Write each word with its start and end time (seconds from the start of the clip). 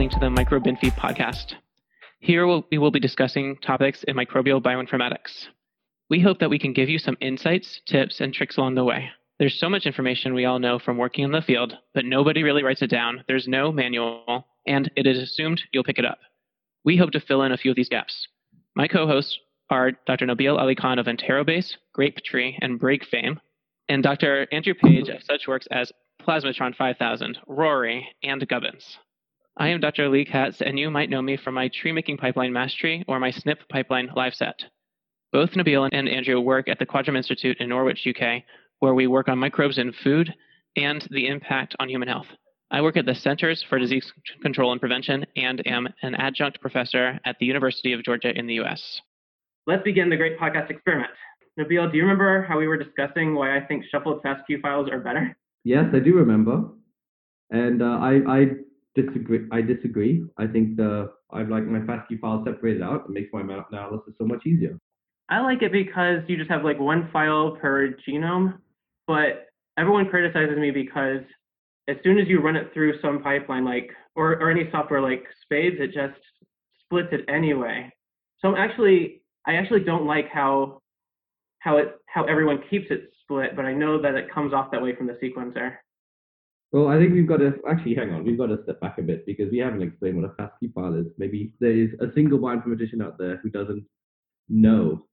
Listening 0.00 0.18
to 0.18 0.34
the 0.34 0.42
MicroBinFeed 0.42 0.96
podcast. 0.96 1.56
Here 2.20 2.46
we 2.46 2.78
will 2.78 2.90
be 2.90 3.00
discussing 3.00 3.58
topics 3.58 4.02
in 4.04 4.16
microbial 4.16 4.62
bioinformatics. 4.62 5.48
We 6.08 6.22
hope 6.22 6.38
that 6.38 6.48
we 6.48 6.58
can 6.58 6.72
give 6.72 6.88
you 6.88 6.98
some 6.98 7.18
insights, 7.20 7.82
tips, 7.86 8.18
and 8.18 8.32
tricks 8.32 8.56
along 8.56 8.76
the 8.76 8.84
way. 8.84 9.10
There's 9.38 9.60
so 9.60 9.68
much 9.68 9.84
information 9.84 10.32
we 10.32 10.46
all 10.46 10.58
know 10.58 10.78
from 10.78 10.96
working 10.96 11.24
in 11.24 11.32
the 11.32 11.42
field, 11.42 11.74
but 11.92 12.06
nobody 12.06 12.42
really 12.42 12.62
writes 12.62 12.80
it 12.80 12.86
down. 12.86 13.24
There's 13.28 13.46
no 13.46 13.70
manual, 13.72 14.46
and 14.66 14.90
it 14.96 15.06
is 15.06 15.18
assumed 15.18 15.60
you'll 15.70 15.84
pick 15.84 15.98
it 15.98 16.06
up. 16.06 16.20
We 16.82 16.96
hope 16.96 17.10
to 17.10 17.20
fill 17.20 17.42
in 17.42 17.52
a 17.52 17.58
few 17.58 17.70
of 17.70 17.76
these 17.76 17.90
gaps. 17.90 18.26
My 18.74 18.88
co 18.88 19.06
hosts 19.06 19.38
are 19.68 19.92
Dr. 20.06 20.24
Nabil 20.24 20.58
Ali 20.58 20.76
Khan 20.76 20.98
of 20.98 21.08
EnteroBase, 21.08 21.74
Grapetree, 21.94 22.54
and 22.62 22.80
BRIG 22.80 23.04
fame, 23.04 23.38
and 23.86 24.02
Dr. 24.02 24.46
Andrew 24.50 24.72
Page 24.72 25.10
of 25.10 25.22
such 25.24 25.46
works 25.46 25.68
as 25.70 25.92
Plasmatron 26.26 26.74
5000, 26.74 27.36
Roary, 27.46 28.08
and 28.22 28.48
Gubbins. 28.48 28.96
I 29.60 29.68
am 29.68 29.80
Dr. 29.80 30.08
Lee 30.08 30.24
Katz, 30.24 30.62
and 30.62 30.78
you 30.78 30.90
might 30.90 31.10
know 31.10 31.20
me 31.20 31.36
from 31.36 31.52
my 31.52 31.68
tree 31.68 31.92
making 31.92 32.16
pipeline 32.16 32.50
Mashtree 32.50 33.04
or 33.06 33.20
my 33.20 33.30
SNP 33.30 33.58
pipeline 33.68 34.08
Lyve-SET. 34.16 34.58
Both 35.32 35.50
Nabil 35.50 35.86
and 35.92 36.08
Andrew 36.08 36.40
work 36.40 36.66
at 36.66 36.78
the 36.78 36.86
Quadram 36.86 37.14
Institute 37.14 37.58
in 37.60 37.68
Norwich, 37.68 38.06
UK, 38.08 38.42
where 38.78 38.94
we 38.94 39.06
work 39.06 39.28
on 39.28 39.38
microbes 39.38 39.76
in 39.76 39.92
food 39.92 40.34
and 40.78 41.06
the 41.10 41.26
impact 41.26 41.76
on 41.78 41.90
human 41.90 42.08
health. 42.08 42.24
I 42.70 42.80
work 42.80 42.96
at 42.96 43.04
the 43.04 43.14
Centers 43.14 43.62
for 43.68 43.78
Disease 43.78 44.10
Control 44.40 44.72
and 44.72 44.80
Prevention 44.80 45.26
and 45.36 45.60
am 45.66 45.88
an 46.00 46.14
adjunct 46.14 46.62
professor 46.62 47.20
at 47.26 47.36
the 47.38 47.44
University 47.44 47.92
of 47.92 48.02
Georgia 48.02 48.32
in 48.34 48.46
the 48.46 48.60
US. 48.60 49.02
Let's 49.66 49.82
begin 49.82 50.08
the 50.08 50.16
great 50.16 50.38
podcast 50.38 50.70
experiment. 50.70 51.10
Nabil, 51.58 51.92
do 51.92 51.98
you 51.98 52.04
remember 52.04 52.44
how 52.44 52.58
we 52.58 52.66
were 52.66 52.78
discussing 52.78 53.34
why 53.34 53.58
I 53.58 53.60
think 53.60 53.84
shuffled 53.90 54.22
FASTQ 54.22 54.62
files 54.62 54.88
are 54.88 55.00
better? 55.00 55.36
Yes, 55.64 55.84
I 55.92 55.98
do 55.98 56.14
remember. 56.14 56.62
And 57.50 57.82
uh, 57.82 57.98
I, 58.00 58.20
I 58.26 58.46
disagree. 58.94 59.46
I 59.52 59.62
disagree. 59.62 60.24
I 60.38 60.46
think 60.46 60.76
the 60.76 61.12
I 61.30 61.42
like 61.42 61.64
my 61.64 61.80
FASTQ 61.80 62.20
file 62.20 62.42
separated 62.44 62.82
out. 62.82 63.04
It 63.08 63.10
makes 63.10 63.32
my 63.32 63.40
analysis 63.42 64.14
so 64.18 64.26
much 64.26 64.46
easier. 64.46 64.78
I 65.28 65.40
like 65.40 65.62
it 65.62 65.72
because 65.72 66.22
you 66.26 66.36
just 66.36 66.50
have 66.50 66.64
like 66.64 66.80
one 66.80 67.08
file 67.12 67.56
per 67.60 67.94
genome, 68.08 68.58
but 69.06 69.46
everyone 69.78 70.08
criticizes 70.08 70.58
me 70.58 70.72
because 70.72 71.20
as 71.88 71.96
soon 72.02 72.18
as 72.18 72.26
you 72.28 72.40
run 72.40 72.56
it 72.56 72.70
through 72.74 73.00
some 73.00 73.22
pipeline 73.22 73.64
like 73.64 73.90
or, 74.16 74.32
or 74.32 74.50
any 74.50 74.68
software 74.72 75.00
like 75.00 75.24
SPAdes, 75.44 75.80
it 75.80 75.92
just 75.92 76.18
splits 76.84 77.08
it 77.12 77.24
anyway. 77.28 77.90
So 78.40 78.48
I'm 78.48 78.56
actually 78.56 79.22
I 79.46 79.54
actually 79.54 79.80
don't 79.80 80.06
like 80.06 80.28
how 80.32 80.80
how 81.60 81.76
it 81.76 81.98
how 82.06 82.24
everyone 82.24 82.62
keeps 82.68 82.86
it 82.90 83.10
split, 83.22 83.54
but 83.54 83.64
I 83.64 83.72
know 83.72 84.00
that 84.02 84.14
it 84.14 84.32
comes 84.32 84.52
off 84.52 84.70
that 84.72 84.82
way 84.82 84.96
from 84.96 85.06
the 85.06 85.18
sequencer. 85.22 85.76
Well, 86.72 86.88
I 86.88 86.98
think 86.98 87.12
we've 87.14 87.26
got 87.26 87.38
to 87.38 87.54
actually 87.68 87.96
hang 87.96 88.12
on. 88.12 88.24
We've 88.24 88.38
got 88.38 88.46
to 88.46 88.62
step 88.62 88.80
back 88.80 88.98
a 88.98 89.02
bit 89.02 89.26
because 89.26 89.50
we 89.50 89.58
haven't 89.58 89.82
explained 89.82 90.22
what 90.22 90.30
a 90.30 90.34
FASTQ 90.40 90.72
file 90.72 90.94
is. 90.94 91.06
Maybe 91.18 91.52
there 91.58 91.72
is 91.72 91.90
a 92.00 92.12
single 92.14 92.38
bioinformatician 92.38 93.02
out 93.02 93.18
there 93.18 93.38
who 93.38 93.50
doesn't 93.50 93.84
know. 94.48 95.06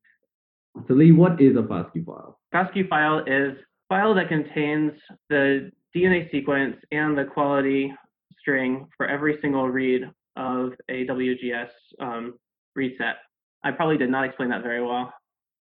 So, 0.87 0.93
Lee, 0.93 1.11
what 1.11 1.41
is 1.41 1.55
a 1.55 1.61
FASTQ 1.63 2.05
file? 2.05 2.39
FASTQ 2.53 2.87
file 2.89 3.19
is 3.19 3.57
a 3.57 3.87
file 3.89 4.13
that 4.13 4.29
contains 4.29 4.91
the 5.29 5.71
DNA 5.95 6.29
sequence 6.31 6.75
and 6.91 7.17
the 7.17 7.25
quality 7.25 7.91
string 8.39 8.87
for 8.95 9.07
every 9.07 9.37
single 9.41 9.67
read 9.67 10.03
of 10.35 10.73
a 10.89 11.07
WGS 11.07 11.69
um, 11.99 12.35
read 12.75 12.93
set. 12.99 13.15
I 13.63 13.71
probably 13.71 13.97
did 13.97 14.11
not 14.11 14.25
explain 14.25 14.49
that 14.49 14.61
very 14.61 14.85
well. 14.85 15.11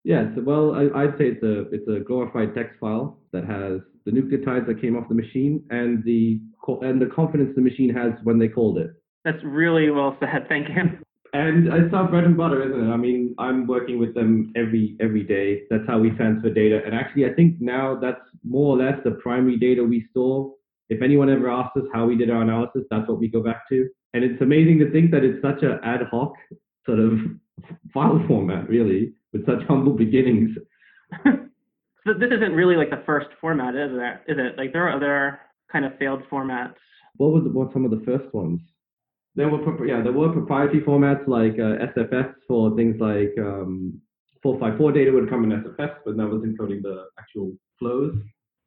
Yes, 0.04 0.28
well, 0.38 0.74
I, 0.74 1.06
would 1.06 1.18
say 1.18 1.26
it's 1.26 1.44
a 1.44 1.70
it's 1.70 1.88
a 1.88 2.00
glorified 2.00 2.56
text 2.56 2.80
file 2.80 3.20
that 3.34 3.46
has 3.46 3.82
the 4.06 4.12
nucleotides 4.12 4.68
that 4.68 4.82
came 4.82 4.98
off 4.98 5.08
the 5.10 5.16
machine 5.16 5.64
and 5.70 6.04
the 6.04 6.42
and 6.82 7.02
the 7.02 7.08
confidence 7.08 7.52
the 7.56 7.62
machine 7.62 7.94
has 7.94 8.14
when 8.24 8.40
they 8.40 8.48
called 8.48 8.78
it. 8.78 8.92
That's 9.24 9.44
really 9.44 9.90
well 9.90 10.16
said. 10.20 10.48
Thank 10.50 10.70
you. 10.70 11.00
And 11.34 11.68
it's 11.68 11.94
our 11.94 12.10
bread 12.10 12.26
and 12.26 12.36
butter, 12.36 12.62
isn't 12.62 12.90
it? 12.90 12.92
I 12.92 12.98
mean, 12.98 13.34
I'm 13.40 13.66
working 13.66 14.00
with 14.00 14.14
them 14.14 14.52
every 14.56 14.98
every 15.00 15.24
day. 15.24 15.62
That's 15.70 15.88
how 15.88 16.00
we 16.00 16.10
transfer 16.12 16.50
data. 16.50 16.82
And 16.86 16.94
actually, 16.94 17.26
I 17.26 17.34
think 17.34 17.56
now 17.62 17.98
that's 18.00 18.20
more 18.44 18.76
or 18.76 18.78
less 18.78 19.00
the 19.04 19.12
primary 19.12 19.58
data 19.58 19.84
we 19.84 20.06
store. 20.12 20.54
If 20.90 21.02
anyone 21.02 21.30
ever 21.30 21.50
asks 21.50 21.78
us 21.78 21.84
how 21.94 22.06
we 22.06 22.18
did 22.18 22.30
our 22.30 22.42
analysis, 22.42 22.84
that's 22.90 23.08
what 23.08 23.20
we 23.20 23.30
go 23.30 23.42
back 23.42 23.62
to. 23.70 23.88
And 24.14 24.26
it's 24.26 24.42
amazing 24.42 24.80
to 24.80 24.92
think 24.92 25.12
that 25.12 25.24
it's 25.24 25.42
such 25.42 25.64
an 25.64 25.80
ad 25.84 26.02
hoc 26.12 26.34
sort 26.86 27.00
of 27.00 27.14
file 27.94 28.22
format, 28.28 28.68
really, 28.68 29.14
with 29.32 29.46
such 29.46 29.66
humble 29.70 29.94
beginnings. 29.94 30.58
so 32.06 32.14
this 32.14 32.32
isn't 32.32 32.54
really 32.54 32.76
like 32.76 32.90
the 32.90 33.04
first 33.06 33.28
format, 33.40 33.76
is 33.76 33.92
it? 33.94 34.32
Is 34.32 34.38
it 34.40 34.58
like 34.58 34.74
there 34.74 34.88
are 34.88 34.96
other 34.96 35.40
kind 35.72 35.86
of 35.86 35.98
failed 35.98 36.24
formats? 36.32 36.76
What 37.18 37.34
were 37.34 37.42
the, 37.42 37.50
what 37.50 37.74
some 37.74 37.86
of 37.86 37.92
the 37.92 38.02
first 38.06 38.34
ones? 38.34 38.60
There 39.36 39.48
were 39.50 39.88
yeah 39.88 40.02
there 40.02 40.12
were 40.12 40.30
proprietary 40.30 40.82
formats 40.82 41.28
like 41.28 41.54
uh, 41.54 41.86
SFF 41.94 42.34
for 42.48 42.76
things 42.76 42.98
like 43.00 43.34
um, 43.38 44.02
454 44.44 44.92
data 44.92 45.12
would 45.12 45.30
come 45.30 45.44
in 45.44 45.52
SFF, 45.52 45.98
but 46.06 46.18
that 46.18 46.28
was 46.28 46.42
encoding 46.42 46.82
the 46.82 47.06
actual 47.20 47.54
flows 47.80 48.16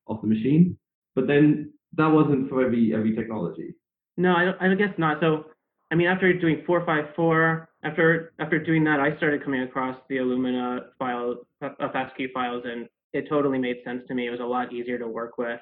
of 0.06 0.20
the 0.20 0.28
machine. 0.28 0.78
But 1.14 1.26
then 1.26 1.72
that 1.96 2.06
wasn't 2.06 2.48
for 2.48 2.64
every 2.64 2.94
every 2.94 3.14
technology. 3.14 3.74
No, 4.16 4.32
I, 4.32 4.52
I 4.60 4.74
guess 4.74 4.94
not. 4.96 5.18
So 5.20 5.46
I 5.90 5.96
mean, 5.96 6.06
after 6.06 6.32
doing 6.32 6.62
454, 6.66 7.68
after 7.82 8.32
after 8.38 8.58
doing 8.58 8.84
that, 8.84 9.00
I 9.00 9.16
started 9.16 9.44
coming 9.44 9.62
across 9.62 9.96
the 10.08 10.16
Illumina 10.16 10.86
file, 10.98 11.36
uh, 11.62 11.70
FASTQ 11.80 12.32
files, 12.32 12.62
and 12.64 12.88
it 13.14 13.28
totally 13.28 13.58
made 13.58 13.76
sense 13.84 14.02
to 14.08 14.14
me. 14.14 14.26
It 14.26 14.30
was 14.30 14.40
a 14.40 14.44
lot 14.44 14.72
easier 14.72 14.98
to 14.98 15.08
work 15.08 15.38
with. 15.38 15.60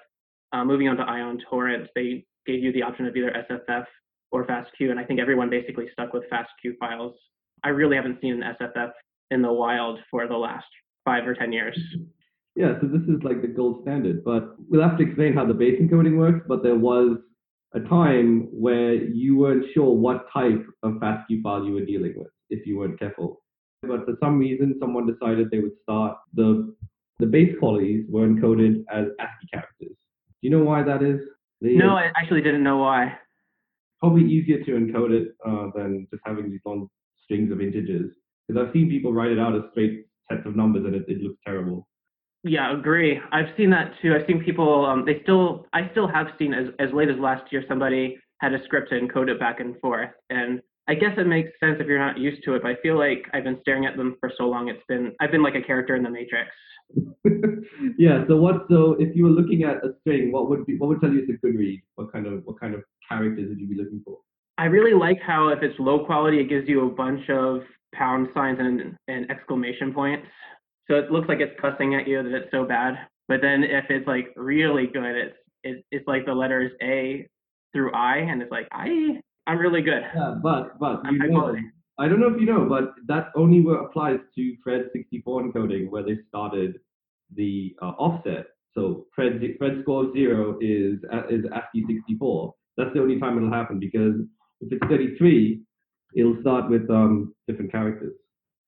Uh, 0.53 0.65
moving 0.65 0.89
on 0.89 0.97
to 0.97 1.03
Ion 1.03 1.39
Torrent, 1.49 1.89
they 1.95 2.25
gave 2.47 2.63
you 2.63 2.73
the 2.73 2.83
option 2.83 3.07
of 3.07 3.15
either 3.15 3.33
SFF 3.51 3.85
or 4.33 4.47
FASTQ, 4.47 4.91
and 4.91 4.99
I 4.99 5.05
think 5.05 5.21
everyone 5.21 5.51
basically 5.51 5.87
stuck 5.93 6.13
with 6.13 6.25
FASTQ 6.33 6.77
files. 6.81 7.15
I 7.63 7.69
really 7.69 7.95
haven't 7.95 8.21
seen 8.21 8.43
an 8.43 8.57
SFF 8.61 8.91
in 9.31 9.43
the 9.43 9.53
wild 9.53 10.01
for 10.11 10.27
the 10.27 10.37
last 10.37 10.67
five 11.05 11.27
or 11.27 11.35
ten 11.35 11.53
years. 11.53 11.79
Yeah, 12.55 12.75
so 12.81 12.87
this 12.87 13.03
is 13.03 13.23
like 13.23 13.41
the 13.41 13.49
gold 13.49 13.83
standard, 13.83 14.25
but 14.25 14.55
we'll 14.69 14.87
have 14.87 14.99
to 14.99 15.05
explain 15.05 15.35
how 15.35 15.47
the 15.47 15.55
base 15.55 15.81
encoding 15.81 16.19
works. 16.19 16.45
But 16.47 16.63
there 16.63 16.77
was 16.77 17.17
a 17.75 17.81
time 17.81 18.49
where 18.51 18.95
you 18.95 19.39
weren't 19.39 19.65
sure 19.73 19.95
what 19.95 20.27
type 20.33 20.65
of 20.83 20.95
FASTQ 20.95 21.43
file 21.43 21.65
you 21.65 21.73
were 21.73 21.85
dealing 21.85 22.15
with 22.17 22.29
if 22.51 22.67
you 22.67 22.79
weren't 22.79 22.99
careful. 22.99 23.43
But 23.83 24.05
for 24.05 24.15
some 24.21 24.39
reason, 24.39 24.77
someone 24.81 25.07
decided 25.07 25.51
they 25.51 25.61
would 25.61 25.77
start 25.83 26.19
the 26.35 26.75
the 27.19 27.27
base 27.27 27.55
qualities 27.59 28.05
were 28.09 28.27
encoded 28.27 28.85
as 28.93 29.07
ASCII 29.21 29.47
characters. 29.53 29.89
Do 29.89 30.49
you 30.49 30.51
know 30.51 30.65
why 30.65 30.83
that 30.83 31.03
is? 31.03 31.21
They, 31.61 31.75
no, 31.75 31.91
I 31.91 32.11
actually 32.17 32.43
didn't 32.43 32.65
know 32.65 32.79
why. 32.79 33.17
Probably 34.01 34.25
easier 34.25 34.65
to 34.65 34.71
encode 34.73 35.13
it 35.13 35.29
uh, 35.47 35.69
than 35.77 36.09
just 36.11 36.23
having 36.27 36.51
these 36.51 36.61
long 36.67 36.89
strings 37.25 37.53
of 37.53 37.61
integers. 37.61 38.11
Because 38.49 38.67
I've 38.67 38.73
seen 38.73 38.91
people 38.91 39.13
write 39.13 39.31
it 39.31 39.39
out 39.39 39.55
as 39.55 39.63
straight 39.71 40.07
sets 40.31 40.45
of 40.47 40.57
numbers 40.57 40.85
and 40.85 40.95
it, 40.97 41.05
it 41.07 41.23
looks 41.23 41.39
terrible. 41.47 41.87
Yeah, 42.45 42.77
agree. 42.77 43.21
I've 43.31 43.55
seen 43.57 43.71
that 43.71 43.93
too. 44.03 44.15
I've 44.15 44.27
seen 44.27 44.43
people. 44.43 44.85
Um, 44.85 45.05
they 45.05 45.21
still. 45.23 45.67
I 45.73 45.89
still 45.93 46.09
have 46.09 46.27
seen 46.39 46.53
as 46.53 46.69
as 46.81 46.89
late 46.93 47.09
as 47.09 47.17
last 47.19 47.53
year 47.53 47.65
somebody 47.69 48.19
had 48.39 48.53
a 48.53 48.65
script 48.65 48.91
to 48.91 49.01
encode 49.01 49.29
it 49.29 49.39
back 49.39 49.61
and 49.61 49.79
forth, 49.79 50.11
and 50.29 50.61
I 50.89 50.95
guess 50.95 51.13
it 51.17 51.27
makes 51.27 51.51
sense 51.61 51.77
if 51.81 51.87
you're 51.87 51.99
not 51.99 52.19
used 52.19 52.43
to 52.45 52.55
it. 52.55 52.63
But 52.63 52.73
I 52.73 52.75
feel 52.83 52.99
like 52.99 53.25
I've 53.33 53.45
been 53.45 53.59
staring 53.63 53.87
at 53.87 53.97
them 53.97 54.17
for 54.21 54.33
so 54.37 54.45
long. 54.45 54.69
It's 54.69 54.83
been. 54.89 55.13
I've 55.21 55.31
been 55.31 55.43
like 55.43 55.55
a 55.55 55.63
character 55.63 55.95
in 55.95 56.03
the 56.03 56.11
Matrix. 56.11 56.51
yeah. 57.99 58.25
So 58.29 58.37
what? 58.37 58.67
So 58.69 58.97
if 58.99 59.15
you 59.15 59.25
were 59.25 59.31
looking 59.31 59.63
at 59.63 59.77
a 59.77 59.95
string, 60.01 60.33
what 60.33 60.49
would 60.51 60.67
be? 60.67 60.77
What 60.77 60.89
would 60.89 61.01
tell 61.01 61.13
you 61.13 61.21
it's 61.21 61.31
a 61.31 61.47
good 61.47 61.57
read? 61.57 61.83
What 61.95 62.13
kind 62.13 62.27
of 62.27 62.45
what 62.45 62.59
kind 62.59 62.75
of 62.75 62.83
characters 63.09 63.49
would 63.49 63.61
you 63.61 63.69
be 63.69 63.77
looking 63.77 64.03
for? 64.05 64.19
I 64.59 64.65
really 64.67 64.95
like 64.95 65.21
how 65.21 65.49
if 65.49 65.63
it's 65.63 65.79
low 65.79 66.05
quality, 66.05 66.41
it 66.41 66.49
gives 66.49 66.69
you 66.69 66.87
a 66.87 66.91
bunch 66.91 67.29
of 67.31 67.63
pound 67.95 68.29
signs 68.35 68.59
and, 68.61 68.97
and 69.09 69.31
exclamation 69.31 69.93
points. 69.93 70.27
So 70.91 70.97
it 70.97 71.11
looks 71.11 71.29
like 71.29 71.39
it's 71.41 71.59
cussing 71.61 71.95
at 71.95 72.07
you 72.07 72.23
that 72.23 72.35
it's 72.35 72.51
so 72.51 72.65
bad. 72.65 72.95
But 73.29 73.41
then 73.41 73.65
if 73.65 73.85
it's 73.89 74.07
like 74.07 74.27
really 74.37 74.87
good, 74.87 75.17
it's 75.17 75.37
it, 75.65 75.85
it's 75.91 76.07
like 76.07 76.27
the 76.27 76.35
letters 76.35 76.73
A 76.83 77.27
through 77.73 77.93
I, 77.95 78.19
and 78.19 78.43
it's 78.43 78.51
like 78.51 78.69
I 78.73 79.21
I'm 79.47 79.59
really 79.59 79.83
good. 79.83 80.03
Yeah, 80.15 80.37
but 80.43 80.79
but 80.79 81.01
I'm 81.05 81.15
you 81.15 81.29
know, 81.29 81.57
I 81.99 82.09
don't 82.09 82.21
know 82.21 82.33
if 82.33 82.41
you 82.41 82.47
know, 82.47 82.67
but 82.69 82.95
that 83.07 83.31
only 83.37 83.65
applies 83.75 84.19
to 84.37 84.55
Phred 84.67 84.93
64 84.93 85.45
encoding 85.45 85.91
where 85.91 86.03
they 86.03 86.19
started 86.29 86.79
the 87.35 87.75
uh, 87.83 87.93
offset. 87.99 88.47
So 88.75 89.07
Phred 89.19 89.41
Phred 89.59 89.83
score 89.83 90.13
zero 90.13 90.59
is 90.61 90.99
uh, 91.13 91.27
is 91.29 91.45
ASCII 91.53 91.85
64. 91.87 92.55
That's 92.77 92.91
the 92.95 93.01
only 93.01 93.21
time 93.21 93.37
it'll 93.37 93.53
happen 93.53 93.79
because 93.79 94.15
if 94.61 94.73
it's 94.73 94.87
33, 94.89 95.61
it'll 96.17 96.41
start 96.41 96.71
with 96.71 96.89
um, 96.89 97.35
different 97.47 97.71
characters. 97.71 98.15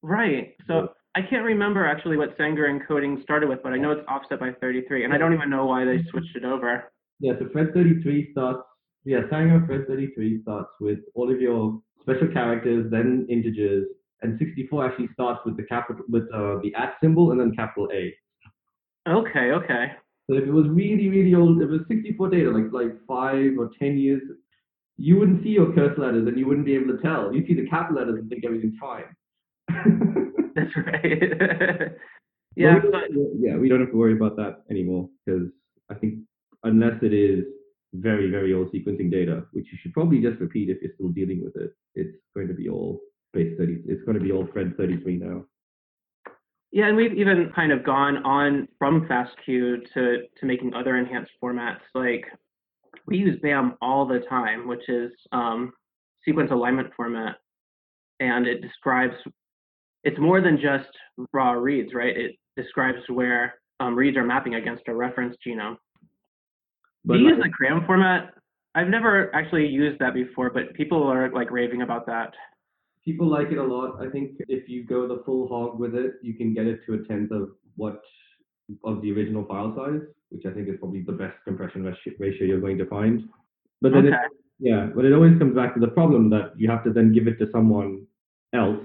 Right. 0.02 0.54
So 0.66 0.90
I 1.16 1.20
can't 1.22 1.44
remember 1.44 1.86
actually 1.86 2.16
what 2.16 2.34
Sanger 2.36 2.68
encoding 2.68 3.22
started 3.22 3.48
with, 3.48 3.62
but 3.62 3.72
I 3.72 3.78
know 3.78 3.92
it's 3.92 4.06
offset 4.08 4.40
by 4.40 4.50
33, 4.60 5.04
and 5.04 5.14
I 5.14 5.18
don't 5.18 5.32
even 5.32 5.48
know 5.48 5.64
why 5.64 5.84
they 5.84 6.04
switched 6.10 6.36
it 6.36 6.44
over. 6.44 6.92
Yeah, 7.20 7.32
so 7.38 7.46
Phred 7.46 7.72
33 7.72 8.32
starts, 8.32 8.62
yeah, 9.04 9.20
Sanger 9.30 9.60
Phred 9.68 9.86
33 9.86 10.42
starts 10.42 10.70
with 10.80 11.00
all 11.14 11.32
of 11.32 11.40
your 11.40 11.80
special 12.00 12.28
characters, 12.28 12.90
then 12.90 13.26
integers, 13.28 13.86
and 14.22 14.38
64 14.38 14.86
actually 14.86 15.08
starts 15.12 15.40
with 15.44 15.56
the 15.56 15.64
capital, 15.64 16.04
with 16.08 16.24
uh, 16.32 16.58
the 16.62 16.72
at 16.76 16.94
symbol 17.02 17.32
and 17.32 17.40
then 17.40 17.54
capital 17.54 17.88
A. 17.92 18.14
Okay, 19.08 19.52
okay. 19.52 19.92
So 20.28 20.36
if 20.36 20.44
it 20.44 20.52
was 20.52 20.66
really, 20.68 21.08
really 21.08 21.34
old, 21.34 21.60
if 21.60 21.68
it 21.68 21.72
was 21.72 21.82
64 21.88 22.30
data, 22.30 22.50
like 22.50 22.72
like 22.72 22.92
five 23.06 23.58
or 23.58 23.70
10 23.78 23.98
years 23.98 24.22
you 24.96 25.18
wouldn't 25.18 25.42
see 25.42 25.50
your 25.50 25.72
curse 25.72 25.96
letters 25.98 26.26
and 26.26 26.38
you 26.38 26.46
wouldn't 26.46 26.66
be 26.66 26.74
able 26.74 26.96
to 26.96 27.02
tell. 27.02 27.34
You 27.34 27.44
see 27.46 27.54
the 27.54 27.68
capital 27.68 28.00
letters 28.00 28.18
and 28.18 28.30
think 28.30 28.44
everything's 28.44 28.78
fine. 28.80 29.04
That's 30.54 30.76
right. 30.76 31.22
yeah. 32.56 32.78
we 32.78 33.26
yeah, 33.40 33.56
we 33.56 33.68
don't 33.68 33.80
have 33.80 33.90
to 33.90 33.96
worry 33.96 34.12
about 34.12 34.36
that 34.36 34.62
anymore 34.70 35.08
because 35.24 35.48
I 35.90 35.94
think 35.94 36.20
unless 36.62 37.02
it 37.02 37.12
is 37.12 37.44
very, 37.94 38.30
very 38.30 38.52
old 38.52 38.72
sequencing 38.72 39.10
data, 39.10 39.44
which 39.52 39.66
you 39.70 39.78
should 39.80 39.92
probably 39.92 40.20
just 40.20 40.40
repeat 40.40 40.68
if 40.68 40.78
you're 40.82 40.92
still 40.94 41.08
dealing 41.08 41.42
with 41.44 41.56
it, 41.56 41.74
it's 41.94 42.16
going 42.34 42.48
to 42.48 42.54
be 42.54 42.68
all 42.68 43.00
base 43.32 43.56
30. 43.58 43.82
It's 43.86 44.02
going 44.04 44.18
to 44.18 44.24
be 44.24 44.32
all 44.32 44.46
Phred 44.46 44.76
33 44.76 45.16
now. 45.16 45.44
Yeah, 46.72 46.88
and 46.88 46.96
we've 46.96 47.14
even 47.14 47.52
kind 47.54 47.70
of 47.70 47.84
gone 47.84 48.16
on 48.24 48.66
from 48.80 49.06
FASTQ 49.06 49.92
to 49.94 50.22
to 50.40 50.46
making 50.46 50.74
other 50.74 50.96
enhanced 50.96 51.30
formats. 51.40 51.78
Like 51.94 52.24
we 53.06 53.16
use 53.16 53.38
BAM 53.40 53.76
all 53.80 54.06
the 54.06 54.20
time, 54.28 54.66
which 54.66 54.88
is 54.88 55.12
um, 55.30 55.72
sequence 56.24 56.50
alignment 56.50 56.88
format, 56.96 57.36
and 58.18 58.48
it 58.48 58.60
describes. 58.60 59.14
It's 60.02 60.18
more 60.18 60.40
than 60.40 60.56
just 60.60 60.90
raw 61.32 61.52
reads, 61.52 61.94
right? 61.94 62.16
It 62.16 62.32
describes 62.56 62.98
where 63.08 63.54
um, 63.78 63.94
reads 63.94 64.16
are 64.16 64.24
mapping 64.24 64.56
against 64.56 64.82
a 64.88 64.94
reference 64.94 65.36
genome. 65.46 65.76
But 67.04 67.14
Do 67.14 67.20
you 67.20 67.26
like, 67.26 67.36
use 67.36 67.44
the 67.44 67.50
CRAM 67.50 67.84
format? 67.86 68.34
I've 68.74 68.88
never 68.88 69.34
actually 69.34 69.66
used 69.66 69.98
that 70.00 70.14
before, 70.14 70.50
but 70.50 70.74
people 70.74 71.02
are 71.04 71.30
like 71.32 71.50
raving 71.50 71.82
about 71.82 72.06
that 72.06 72.32
people 73.04 73.28
like 73.28 73.48
it 73.50 73.58
a 73.58 73.62
lot. 73.62 74.00
I 74.00 74.08
think 74.08 74.32
if 74.48 74.68
you 74.68 74.84
go 74.84 75.06
the 75.06 75.22
full 75.24 75.46
hog 75.48 75.78
with 75.78 75.94
it, 75.94 76.14
you 76.22 76.34
can 76.34 76.54
get 76.54 76.66
it 76.66 76.80
to 76.86 76.94
a 76.94 76.98
tenth 77.04 77.30
of 77.30 77.50
what 77.76 78.00
of 78.84 79.02
the 79.02 79.12
original 79.12 79.44
file 79.44 79.74
size, 79.76 80.00
which 80.30 80.46
I 80.46 80.50
think 80.50 80.68
is 80.68 80.76
probably 80.78 81.02
the 81.02 81.12
best 81.12 81.36
compression 81.44 81.84
ratio 82.18 82.46
you're 82.46 82.60
going 82.60 82.78
to 82.78 82.86
find. 82.86 83.22
But 83.82 83.92
then 83.92 84.06
okay. 84.06 84.16
it, 84.16 84.30
yeah, 84.58 84.88
but 84.94 85.04
it 85.04 85.12
always 85.12 85.38
comes 85.38 85.54
back 85.54 85.74
to 85.74 85.80
the 85.80 85.88
problem 85.88 86.30
that 86.30 86.52
you 86.56 86.70
have 86.70 86.82
to 86.84 86.92
then 86.92 87.12
give 87.12 87.28
it 87.28 87.38
to 87.40 87.50
someone 87.52 88.06
else, 88.54 88.84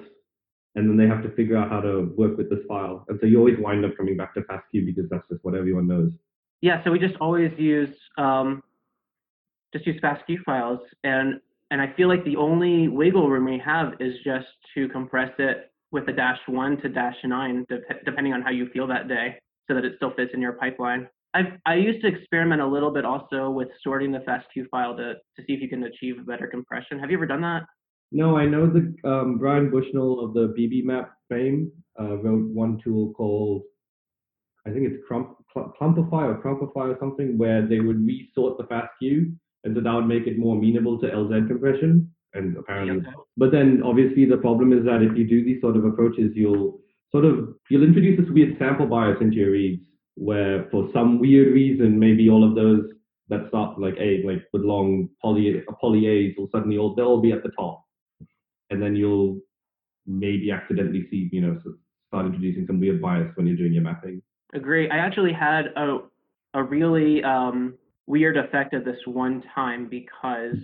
and 0.75 0.89
then 0.89 0.97
they 0.97 1.07
have 1.07 1.23
to 1.23 1.33
figure 1.35 1.55
out 1.55 1.69
how 1.69 1.79
to 1.79 2.13
work 2.17 2.37
with 2.37 2.49
this 2.49 2.59
file. 2.67 3.05
And 3.07 3.17
so 3.21 3.27
you 3.27 3.37
always 3.37 3.57
wind 3.59 3.85
up 3.85 3.95
coming 3.95 4.17
back 4.17 4.33
to 4.33 4.41
FASTQ 4.41 4.85
because 4.85 5.05
that's 5.09 5.27
just 5.29 5.43
what 5.45 5.55
everyone 5.55 5.87
knows. 5.87 6.11
Yeah, 6.61 6.83
so 6.83 6.91
we 6.91 6.99
just 6.99 7.15
always 7.21 7.51
use 7.57 7.95
um, 8.17 8.63
just 9.73 9.85
use 9.85 9.99
FASTQ 10.01 10.43
files, 10.45 10.79
and 11.03 11.39
and 11.71 11.81
I 11.81 11.93
feel 11.95 12.07
like 12.07 12.23
the 12.25 12.35
only 12.35 12.87
wiggle 12.87 13.29
room 13.29 13.45
we 13.45 13.61
have 13.63 13.93
is 13.99 14.15
just 14.23 14.47
to 14.75 14.89
compress 14.89 15.31
it 15.37 15.71
with 15.91 16.07
a 16.07 16.13
dash 16.13 16.39
one 16.47 16.81
to 16.81 16.89
dash 16.89 17.15
nine, 17.23 17.65
de- 17.69 17.79
depending 18.05 18.33
on 18.33 18.41
how 18.41 18.51
you 18.51 18.69
feel 18.69 18.87
that 18.87 19.07
day, 19.07 19.35
so 19.67 19.75
that 19.75 19.85
it 19.85 19.93
still 19.97 20.11
fits 20.15 20.31
in 20.33 20.41
your 20.41 20.53
pipeline. 20.53 21.07
I've, 21.33 21.59
I 21.65 21.75
used 21.75 22.01
to 22.01 22.07
experiment 22.07 22.61
a 22.61 22.67
little 22.67 22.91
bit 22.91 23.05
also 23.05 23.51
with 23.51 23.67
sorting 23.83 24.11
the 24.11 24.19
FASTQ 24.19 24.67
file 24.69 24.97
to, 24.97 25.13
to 25.13 25.43
see 25.45 25.53
if 25.53 25.61
you 25.61 25.69
can 25.69 25.83
achieve 25.83 26.25
better 26.25 26.47
compression. 26.47 26.99
Have 26.99 27.11
you 27.11 27.17
ever 27.17 27.27
done 27.27 27.41
that? 27.41 27.63
No, 28.11 28.35
I 28.35 28.45
know 28.45 28.67
the 28.67 28.95
um, 29.07 29.37
Brian 29.37 29.69
Bushnell 29.69 30.21
of 30.21 30.33
the 30.33 30.53
BBMap 30.57 31.09
fame 31.29 31.71
uh, 31.99 32.17
wrote 32.17 32.49
one 32.49 32.81
tool 32.83 33.13
called, 33.13 33.63
I 34.69 34.73
think 34.73 34.85
it's 34.87 35.03
Crump, 35.07 35.35
Clumpify 35.55 36.23
or 36.29 36.41
Crumpify 36.43 36.95
or 36.95 36.97
something, 36.99 37.37
where 37.37 37.65
they 37.65 37.79
would 37.79 38.05
resort 38.05 38.57
the 38.57 38.65
FASTQ 38.65 39.33
and 39.63 39.75
so 39.75 39.81
that 39.81 39.93
would 39.93 40.07
make 40.07 40.27
it 40.27 40.37
more 40.37 40.57
amenable 40.57 40.99
to 40.99 41.07
LZ 41.07 41.47
compression. 41.47 42.11
And 42.33 42.57
apparently, 42.57 43.03
but 43.37 43.51
then 43.51 43.81
obviously 43.83 44.25
the 44.25 44.37
problem 44.37 44.71
is 44.71 44.85
that 44.85 45.01
if 45.01 45.17
you 45.17 45.27
do 45.27 45.43
these 45.43 45.61
sort 45.61 45.75
of 45.75 45.83
approaches, 45.83 46.31
you'll 46.35 46.79
sort 47.11 47.25
of 47.25 47.55
you'll 47.69 47.83
introduce 47.83 48.19
this 48.19 48.29
weird 48.29 48.55
sample 48.59 48.85
bias 48.85 49.17
into 49.19 49.37
your 49.37 49.51
reads, 49.51 49.83
where 50.13 50.67
for 50.69 50.89
some 50.93 51.19
weird 51.19 51.53
reason, 51.53 51.97
maybe 51.97 52.29
all 52.29 52.47
of 52.47 52.55
those 52.55 52.83
that 53.29 53.47
start 53.47 53.79
like 53.79 53.95
A, 53.99 54.21
like 54.23 54.43
with 54.53 54.61
long 54.61 55.09
poly 55.21 55.63
poly 55.81 56.05
A's 56.05 56.35
will 56.37 56.49
suddenly 56.51 56.77
all 56.77 56.93
they'll 56.93 57.07
all 57.07 57.21
be 57.21 57.31
at 57.31 57.41
the 57.41 57.49
top, 57.49 57.83
and 58.69 58.81
then 58.81 58.95
you'll 58.95 59.39
maybe 60.05 60.51
accidentally 60.51 61.07
see 61.09 61.29
you 61.31 61.41
know 61.41 61.59
start 62.09 62.27
introducing 62.27 62.67
some 62.67 62.79
weird 62.79 63.01
bias 63.01 63.31
when 63.35 63.47
you're 63.47 63.57
doing 63.57 63.73
your 63.73 63.83
mapping. 63.83 64.21
Agree. 64.53 64.89
I 64.89 64.97
actually 64.97 65.33
had 65.33 65.67
a 65.75 65.99
a 66.55 66.63
really 66.63 67.23
um, 67.23 67.75
weird 68.07 68.37
effect 68.37 68.73
of 68.73 68.83
this 68.83 68.97
one 69.05 69.43
time 69.53 69.87
because 69.87 70.57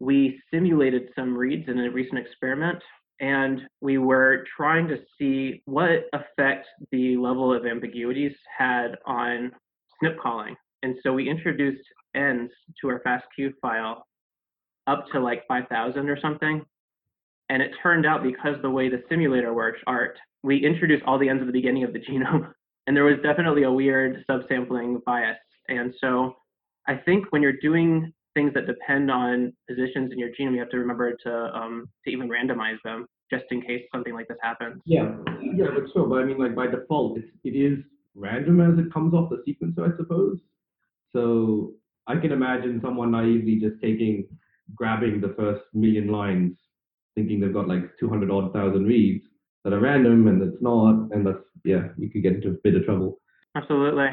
we 0.00 0.40
simulated 0.52 1.08
some 1.16 1.36
reads 1.36 1.68
in 1.68 1.78
a 1.80 1.90
recent 1.90 2.18
experiment 2.18 2.78
and 3.20 3.62
we 3.80 3.98
were 3.98 4.44
trying 4.56 4.86
to 4.86 4.98
see 5.18 5.60
what 5.64 6.04
effect 6.12 6.66
the 6.92 7.16
level 7.16 7.52
of 7.52 7.66
ambiguities 7.66 8.32
had 8.56 8.96
on 9.06 9.50
SNP 10.02 10.18
calling. 10.22 10.54
And 10.84 10.94
so 11.02 11.12
we 11.12 11.28
introduced 11.28 11.82
Ns 12.16 12.50
to 12.80 12.88
our 12.88 13.02
FASTQ 13.04 13.54
file 13.60 14.06
up 14.86 15.04
to 15.12 15.18
like 15.18 15.42
5,000 15.48 16.08
or 16.08 16.20
something. 16.20 16.64
And 17.48 17.60
it 17.60 17.72
turned 17.82 18.06
out 18.06 18.22
because 18.22 18.54
the 18.62 18.70
way 18.70 18.88
the 18.88 19.02
simulator 19.08 19.52
works, 19.52 19.80
ART, 19.88 20.16
we 20.44 20.64
introduced 20.64 21.02
all 21.06 21.18
the 21.18 21.28
Ns 21.28 21.40
at 21.40 21.46
the 21.46 21.52
beginning 21.52 21.82
of 21.82 21.92
the 21.92 21.98
genome. 21.98 22.52
And 22.88 22.96
there 22.96 23.04
was 23.04 23.16
definitely 23.22 23.64
a 23.64 23.70
weird 23.70 24.24
subsampling 24.30 25.04
bias. 25.04 25.36
And 25.68 25.94
so 26.00 26.36
I 26.88 26.96
think 26.96 27.26
when 27.30 27.42
you're 27.42 27.60
doing 27.60 28.14
things 28.32 28.54
that 28.54 28.66
depend 28.66 29.10
on 29.10 29.52
positions 29.68 30.10
in 30.10 30.18
your 30.18 30.30
genome, 30.30 30.54
you 30.54 30.60
have 30.60 30.70
to 30.70 30.78
remember 30.78 31.14
to 31.24 31.32
um, 31.54 31.90
to 32.06 32.10
even 32.10 32.30
randomize 32.30 32.78
them 32.84 33.06
just 33.30 33.44
in 33.50 33.60
case 33.60 33.82
something 33.94 34.14
like 34.14 34.26
this 34.26 34.38
happens. 34.40 34.80
Yeah, 34.86 35.16
yeah, 35.42 35.66
but 35.74 35.92
sure. 35.92 36.06
But 36.06 36.20
I 36.20 36.24
mean, 36.24 36.38
like 36.38 36.54
by 36.54 36.66
default, 36.66 37.18
it's, 37.18 37.28
it 37.44 37.50
is 37.50 37.78
random 38.14 38.58
as 38.62 38.78
it 38.78 38.90
comes 38.90 39.12
off 39.12 39.28
the 39.28 39.42
sequencer, 39.46 39.92
I 39.92 39.94
suppose. 39.98 40.38
So 41.12 41.74
I 42.06 42.16
can 42.16 42.32
imagine 42.32 42.80
someone 42.82 43.10
naively 43.10 43.56
just 43.60 43.82
taking, 43.82 44.26
grabbing 44.74 45.20
the 45.20 45.34
first 45.36 45.60
million 45.74 46.08
lines, 46.08 46.56
thinking 47.14 47.38
they've 47.38 47.52
got 47.52 47.68
like 47.68 47.82
200 48.00 48.30
odd 48.30 48.54
thousand 48.54 48.86
reads 48.86 49.24
that 49.64 49.74
are 49.74 49.80
random, 49.80 50.28
and 50.28 50.42
it's 50.42 50.62
not, 50.62 51.08
and 51.12 51.26
that's 51.26 51.44
yeah, 51.64 51.88
you 51.96 52.10
could 52.10 52.22
get 52.22 52.34
into 52.34 52.50
a 52.50 52.56
bit 52.62 52.74
of 52.74 52.84
trouble. 52.84 53.20
Absolutely. 53.54 54.08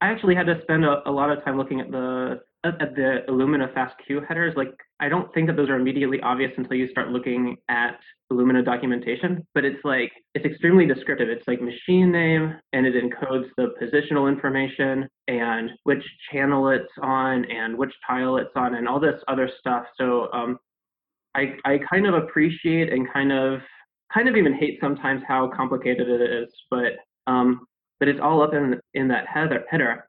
I 0.00 0.08
actually 0.08 0.34
had 0.34 0.46
to 0.46 0.60
spend 0.62 0.84
a, 0.84 1.08
a 1.08 1.10
lot 1.10 1.30
of 1.30 1.42
time 1.44 1.56
looking 1.56 1.80
at 1.80 1.90
the 1.90 2.40
at 2.64 2.96
the 2.96 3.18
Illumina 3.28 3.72
FASTQ 3.72 4.26
headers. 4.26 4.54
Like, 4.56 4.74
I 4.98 5.08
don't 5.08 5.32
think 5.32 5.46
that 5.46 5.56
those 5.56 5.68
are 5.68 5.76
immediately 5.76 6.20
obvious 6.20 6.50
until 6.56 6.76
you 6.76 6.88
start 6.88 7.10
looking 7.10 7.56
at 7.68 7.98
Illumina 8.32 8.64
documentation. 8.64 9.46
But 9.54 9.64
it's 9.64 9.82
like 9.84 10.12
it's 10.34 10.44
extremely 10.44 10.86
descriptive. 10.86 11.28
It's 11.28 11.46
like 11.46 11.60
machine 11.60 12.10
name, 12.10 12.58
and 12.72 12.86
it 12.86 12.94
encodes 12.94 13.46
the 13.56 13.72
positional 13.80 14.28
information 14.28 15.08
and 15.28 15.70
which 15.84 16.04
channel 16.30 16.68
it's 16.68 16.92
on 17.02 17.44
and 17.50 17.76
which 17.76 17.92
tile 18.06 18.36
it's 18.36 18.50
on 18.56 18.74
and 18.74 18.88
all 18.88 19.00
this 19.00 19.20
other 19.28 19.50
stuff. 19.60 19.84
So 19.96 20.30
um, 20.32 20.58
I 21.34 21.54
I 21.64 21.78
kind 21.90 22.06
of 22.06 22.14
appreciate 22.14 22.92
and 22.92 23.10
kind 23.12 23.32
of 23.32 23.60
kind 24.12 24.28
of 24.28 24.36
even 24.36 24.54
hate 24.54 24.78
sometimes 24.80 25.22
how 25.26 25.50
complicated 25.54 26.08
it 26.08 26.20
is. 26.20 26.48
But 26.70 26.92
um, 27.26 27.66
but 27.98 28.08
it's 28.08 28.20
all 28.22 28.42
up 28.42 28.54
in 28.54 28.80
in 28.94 29.08
that 29.08 29.26
header 29.26 29.64
header. 29.70 30.08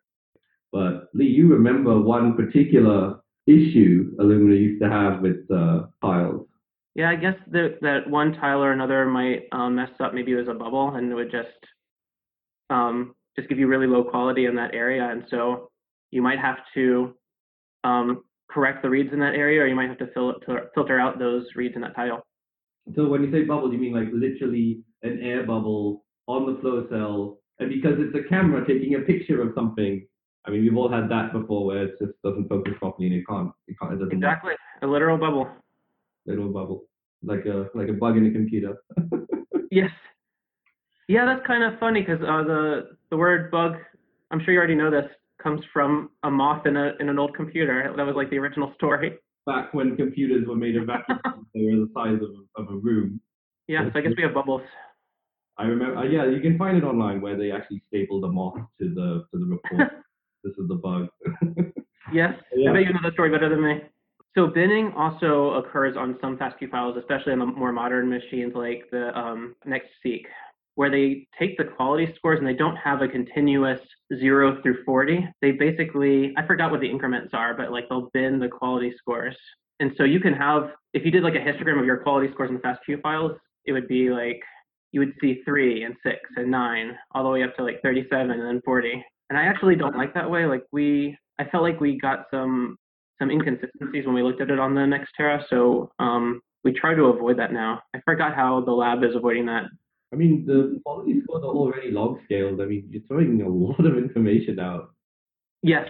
But 0.72 1.10
Lee, 1.14 1.26
you 1.28 1.48
remember 1.48 2.00
one 2.00 2.36
particular 2.36 3.20
issue 3.48 4.16
Illumina 4.20 4.60
used 4.60 4.82
to 4.82 4.90
have 4.90 5.22
with 5.22 5.50
uh, 5.50 5.88
tiles. 6.02 6.48
Yeah, 6.96 7.10
I 7.10 7.16
guess 7.16 7.36
that 7.52 7.78
that 7.82 8.10
one 8.10 8.34
tile 8.34 8.64
or 8.64 8.72
another 8.72 9.06
might 9.06 9.44
um, 9.52 9.76
mess 9.76 9.90
up. 10.00 10.14
Maybe 10.14 10.34
it 10.34 10.36
was 10.36 10.48
a 10.48 10.54
bubble, 10.54 10.96
and 10.96 11.12
it 11.12 11.16
would 11.16 11.32
just 11.32 11.48
um, 12.70 13.16
just 13.36 13.48
give 13.50 13.60
you 13.60 13.68
really 13.68 13.88
low 13.88 14.04
quality 14.04 14.46
in 14.46 14.56
that 14.56 14.74
area, 14.74 15.08
and 15.10 15.24
so 15.30 15.70
you 16.12 16.22
might 16.22 16.40
have 16.40 16.58
to 16.74 17.14
um, 17.84 18.24
correct 18.50 18.82
the 18.82 18.90
reads 18.90 19.14
in 19.14 19.20
that 19.20 19.36
area, 19.36 19.62
or 19.62 19.68
you 19.68 19.76
might 19.76 19.90
have 19.90 20.00
to 20.00 20.08
filter 20.08 20.70
filter 20.74 21.00
out 21.00 21.20
those 21.20 21.46
reads 21.56 21.76
in 21.76 21.82
that 21.82 21.96
tile. 21.96 22.26
So 22.96 23.08
when 23.08 23.24
you 23.24 23.32
say 23.32 23.44
bubble, 23.44 23.72
you 23.72 23.80
mean 23.80 23.94
like 23.94 24.10
literally 24.14 24.82
an 25.04 25.20
air 25.22 25.46
bubble 25.46 26.06
on 26.28 26.54
the 26.54 26.60
flow 26.62 26.88
cell 26.90 27.40
and 27.60 27.70
because 27.70 27.96
it's 27.98 28.16
a 28.16 28.28
camera 28.30 28.66
taking 28.66 28.96
a 28.96 29.00
picture 29.00 29.42
of 29.42 29.54
something. 29.56 30.06
I 30.46 30.52
mean, 30.52 30.62
we've 30.64 30.78
all 30.78 30.90
had 30.90 31.10
that 31.10 31.34
before 31.34 31.66
where 31.66 31.84
it 31.86 31.96
just 32.00 32.14
doesn't 32.24 32.48
focus 32.48 32.74
properly 32.80 33.08
and 33.08 33.16
it 33.16 33.28
can't, 33.28 33.52
it 33.68 33.76
can't, 33.82 33.94
it 33.94 33.98
doesn't. 33.98 34.14
Exactly, 34.14 34.52
work. 34.52 34.60
a 34.82 34.88
literal 34.88 35.18
bubble. 35.18 35.50
Literal 36.26 36.50
bubble, 36.50 36.86
like 37.24 37.46
a 37.46 37.68
like 37.74 37.90
a 37.90 37.94
bug 37.94 38.18
in 38.18 38.28
a 38.28 38.32
computer. 38.32 38.76
yes. 39.72 39.90
Yeah, 41.10 41.26
that's 41.26 41.46
kind 41.46 41.64
of 41.64 41.80
funny 41.80 42.02
because 42.02 42.22
uh, 42.22 42.44
the 42.44 42.90
the 43.10 43.18
word 43.18 43.52
bug, 43.52 43.76
I'm 44.32 44.42
sure 44.44 44.54
you 44.54 44.60
already 44.60 44.76
know 44.76 44.92
this, 44.92 45.06
comes 45.42 45.62
from 45.74 46.12
a 46.24 46.32
moth 46.32 46.66
in 46.66 46.78
a 46.78 46.94
in 47.00 47.10
an 47.10 47.20
old 47.20 47.36
computer. 47.36 47.94
That 47.96 48.06
was 48.06 48.16
like 48.16 48.30
the 48.30 48.38
original 48.38 48.74
story. 48.76 49.18
Back 49.48 49.74
when 49.74 49.96
computers 49.96 50.46
were 50.48 50.56
made 50.56 50.76
of 50.76 50.86
vacuum, 50.86 51.20
they 51.56 51.64
were 51.64 51.86
the 51.86 51.90
size 51.96 52.20
of 52.22 52.64
of 52.64 52.72
a 52.72 52.78
room. 52.78 53.20
Yeah, 53.68 53.90
so 53.92 54.00
I 54.00 54.02
guess 54.02 54.12
we 54.16 54.24
have 54.24 54.34
bubbles. 54.34 54.62
I 55.58 55.64
remember, 55.64 55.98
uh, 55.98 56.04
yeah, 56.04 56.26
you 56.30 56.40
can 56.40 56.58
find 56.58 56.78
it 56.78 56.84
online 56.84 57.20
where 57.20 57.36
they 57.36 57.52
actually 57.52 57.82
staple 57.88 58.22
the 58.22 58.28
moth 58.28 58.60
to 58.80 58.94
the 58.94 59.26
to 59.32 59.40
the 59.40 59.46
report. 59.46 59.92
this 60.44 60.54
is 60.58 60.68
the 60.68 60.76
bug. 60.76 61.08
yes, 62.14 62.34
yeah. 62.56 62.70
I 62.70 62.74
bet 62.74 62.84
you 62.84 62.94
know 62.94 63.00
the 63.04 63.12
story 63.14 63.32
better 63.32 63.50
than 63.50 63.64
me. 63.64 63.82
So 64.36 64.48
binning 64.48 64.94
also 64.96 65.54
occurs 65.54 65.98
on 65.98 66.18
some 66.22 66.38
FASTQ 66.38 66.70
files, 66.70 66.96
especially 67.00 67.34
on 67.34 67.40
the 67.40 67.46
more 67.48 67.72
modern 67.72 68.08
machines 68.08 68.54
like 68.54 68.84
the 68.92 69.18
um, 69.18 69.56
NextSeq, 69.66 70.26
where 70.78 70.90
they 70.90 71.28
take 71.38 71.58
the 71.58 71.64
quality 71.64 72.14
scores 72.16 72.40
and 72.40 72.48
they 72.48 72.54
don't 72.54 72.76
have 72.78 73.02
a 73.02 73.08
continuous 73.08 73.80
zero 74.18 74.62
through 74.62 74.84
40. 74.86 75.28
They 75.42 75.52
basically, 75.52 76.34
I 76.38 76.46
forgot 76.46 76.72
what 76.72 76.82
the 76.82 76.90
increments 76.90 77.34
are, 77.34 77.54
but 77.56 77.72
like 77.72 77.90
they'll 77.90 78.10
bin 78.14 78.40
the 78.40 78.48
quality 78.48 78.94
scores 78.98 79.36
and 79.80 79.92
so 79.98 80.04
you 80.04 80.20
can 80.20 80.34
have 80.34 80.72
if 80.94 81.06
you 81.06 81.12
did 81.12 81.24
like 81.24 81.36
a 81.36 81.40
histogram 81.40 81.80
of 81.80 81.86
your 81.86 81.98
quality 81.98 82.32
scores 82.34 82.50
in 82.50 82.56
the 82.56 82.62
FASTQ 82.62 83.02
files, 83.02 83.34
it 83.66 83.74
would 83.74 83.88
be 83.88 84.10
like 84.10 84.42
you 84.92 85.00
would 85.00 85.14
see 85.22 85.42
three 85.46 85.84
and 85.84 85.96
six 86.04 86.20
and 86.38 86.50
nine 86.50 86.98
all 87.14 87.24
the 87.24 87.30
way 87.30 87.44
up 87.44 87.56
to 87.58 87.64
like 87.64 87.82
37 87.84 88.32
and 88.32 88.42
then 88.42 88.62
40. 88.66 89.04
And 89.30 89.38
I 89.38 89.44
actually 89.44 89.76
don't 89.76 89.98
like 89.98 90.14
that 90.14 90.30
way. 90.30 90.46
Like 90.46 90.64
we, 90.72 91.16
I 91.40 91.46
felt 91.46 91.64
like 91.64 91.80
we 91.80 92.00
got 92.00 92.26
some 92.32 92.78
some 93.20 93.32
inconsistencies 93.32 94.06
when 94.06 94.14
we 94.14 94.22
looked 94.22 94.42
at 94.42 94.52
it 94.52 94.60
on 94.60 94.76
the 94.76 94.82
Nextera. 94.82 95.44
So 95.50 95.92
um, 96.00 96.40
we 96.64 96.72
try 96.72 96.94
to 96.94 97.06
avoid 97.06 97.38
that 97.40 97.52
now. 97.52 97.82
I 97.96 98.00
forgot 98.06 98.36
how 98.36 98.62
the 98.62 98.72
lab 98.72 99.04
is 99.04 99.16
avoiding 99.16 99.48
that. 99.48 99.64
I 100.14 100.16
mean, 100.16 100.46
the 100.46 100.80
quality 100.86 101.22
scores 101.24 101.44
are 101.44 101.48
already 101.48 101.92
log 101.92 102.20
scaled. 102.26 102.62
I 102.62 102.66
mean, 102.66 102.88
you're 102.90 103.04
throwing 103.08 103.42
a 103.42 103.50
lot 103.50 103.86
of 103.86 103.98
information 103.98 104.60
out. 104.60 104.90
Yes. 105.64 105.90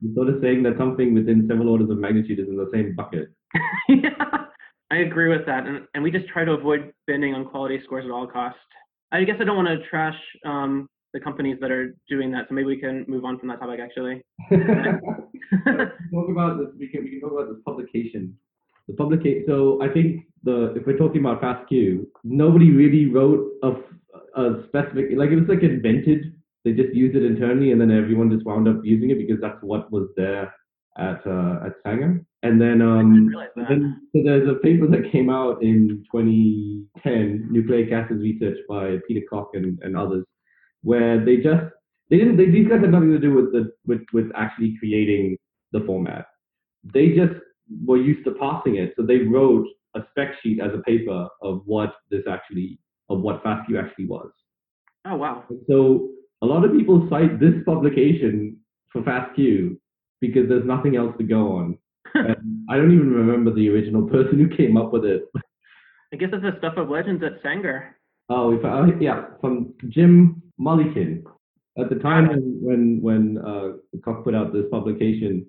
You're 0.00 0.14
sort 0.14 0.28
of 0.28 0.40
saying 0.40 0.62
that 0.62 0.78
something 0.78 1.12
within 1.12 1.46
several 1.48 1.68
orders 1.68 1.90
of 1.90 1.98
magnitude 1.98 2.38
is 2.38 2.48
in 2.48 2.56
the 2.56 2.70
same 2.72 2.94
bucket. 2.94 3.30
yeah, 3.88 4.46
I 4.90 4.98
agree 4.98 5.28
with 5.28 5.44
that. 5.46 5.66
And, 5.66 5.86
and 5.94 6.02
we 6.02 6.10
just 6.10 6.28
try 6.28 6.44
to 6.44 6.52
avoid 6.52 6.92
binning 7.06 7.34
on 7.34 7.44
quality 7.44 7.80
scores 7.84 8.04
at 8.04 8.10
all 8.10 8.26
costs. 8.26 8.60
I 9.12 9.24
guess 9.24 9.36
I 9.40 9.44
don't 9.44 9.56
want 9.56 9.68
to 9.68 9.88
trash 9.88 10.18
um, 10.44 10.88
the 11.12 11.20
companies 11.20 11.58
that 11.60 11.70
are 11.70 11.94
doing 12.08 12.30
that. 12.32 12.46
So 12.48 12.54
maybe 12.54 12.66
we 12.66 12.76
can 12.76 13.04
move 13.08 13.24
on 13.24 13.38
from 13.38 13.48
that 13.48 13.60
topic 13.60 13.80
actually. 13.80 14.22
talk 14.50 16.28
about 16.28 16.58
this. 16.58 16.68
We 16.78 16.88
can 16.88 17.04
we 17.04 17.10
can 17.10 17.20
talk 17.20 17.32
about 17.32 17.48
this 17.48 17.62
publication. 17.64 18.36
The 18.88 18.94
publication. 18.94 19.44
So 19.46 19.80
I 19.82 19.88
think 19.88 20.24
the 20.42 20.74
if 20.74 20.86
we're 20.86 20.96
talking 20.96 21.20
about 21.20 21.42
FASTQ, 21.42 22.06
nobody 22.24 22.70
really 22.70 23.06
wrote 23.06 23.46
a, 23.62 23.72
a 24.40 24.62
specific 24.68 25.10
like 25.16 25.30
it 25.30 25.36
was 25.36 25.48
like 25.48 25.62
invented. 25.62 26.34
They 26.64 26.72
just 26.72 26.94
used 26.94 27.16
it 27.16 27.24
internally, 27.24 27.72
and 27.72 27.80
then 27.80 27.90
everyone 27.90 28.30
just 28.30 28.44
wound 28.44 28.66
up 28.66 28.80
using 28.82 29.10
it 29.10 29.18
because 29.18 29.40
that's 29.40 29.62
what 29.62 29.90
was 29.92 30.08
there 30.16 30.52
at 30.98 31.26
uh, 31.26 31.66
at 31.66 31.72
Sanger. 31.84 32.24
And 32.42 32.60
then 32.60 32.80
um, 32.82 33.34
and 33.56 33.66
then 33.68 34.00
so 34.14 34.22
there's 34.24 34.48
a 34.48 34.54
paper 34.60 34.86
that 34.86 35.10
came 35.10 35.28
out 35.28 35.62
in 35.62 36.04
2010, 36.12 37.48
nucleic 37.50 37.90
acids 37.92 38.20
research 38.22 38.58
by 38.68 38.98
Peter 39.06 39.26
Cock 39.28 39.50
and, 39.54 39.78
and 39.82 39.96
others, 39.96 40.24
where 40.82 41.24
they 41.24 41.36
just 41.38 41.64
they 42.10 42.18
didn't 42.18 42.36
they, 42.36 42.46
these 42.46 42.68
guys 42.68 42.80
had 42.80 42.92
nothing 42.92 43.10
to 43.10 43.18
do 43.18 43.34
with 43.34 43.52
the 43.52 43.72
with 43.86 44.02
with 44.12 44.30
actually 44.34 44.76
creating 44.78 45.36
the 45.72 45.80
format. 45.80 46.26
They 46.84 47.08
just 47.08 47.34
were 47.84 47.96
used 47.96 48.24
to 48.24 48.32
passing 48.32 48.76
it, 48.76 48.94
so 48.96 49.04
they 49.04 49.18
wrote 49.18 49.66
a 49.94 50.00
spec 50.10 50.34
sheet 50.42 50.60
as 50.60 50.72
a 50.74 50.82
paper 50.82 51.28
of 51.42 51.62
what 51.64 51.94
this 52.10 52.22
actually 52.28 52.78
of 53.10 53.20
what 53.20 53.42
FASTQ 53.42 53.82
actually 53.82 54.06
was. 54.06 54.30
Oh 55.06 55.16
wow! 55.16 55.44
So 55.68 56.10
a 56.42 56.46
lot 56.46 56.64
of 56.64 56.72
people 56.72 57.06
cite 57.10 57.40
this 57.40 57.54
publication 57.64 58.58
for 58.92 59.02
FASTQ 59.02 59.76
because 60.20 60.48
there's 60.48 60.66
nothing 60.66 60.96
else 60.96 61.14
to 61.18 61.24
go 61.24 61.52
on. 61.52 61.78
and 62.14 62.66
I 62.68 62.76
don't 62.76 62.92
even 62.92 63.12
remember 63.12 63.52
the 63.52 63.68
original 63.68 64.08
person 64.08 64.38
who 64.38 64.56
came 64.56 64.76
up 64.76 64.92
with 64.92 65.04
it. 65.04 65.24
I 66.12 66.16
guess 66.16 66.30
it's 66.32 66.42
the 66.42 66.56
stuff 66.58 66.74
of 66.76 66.88
legends 66.88 67.22
at 67.22 67.42
Sanger. 67.42 67.96
Oh, 68.30 68.58
found, 68.60 68.94
oh, 68.94 68.98
yeah, 69.00 69.26
from 69.40 69.74
Jim 69.88 70.42
Mullikin. 70.60 71.22
At 71.78 71.90
the 71.90 71.96
time 71.96 72.28
when 72.60 73.00
when 73.00 73.38
uh, 73.38 73.98
Cock 74.04 74.24
put 74.24 74.34
out 74.34 74.52
this 74.52 74.64
publication, 74.70 75.46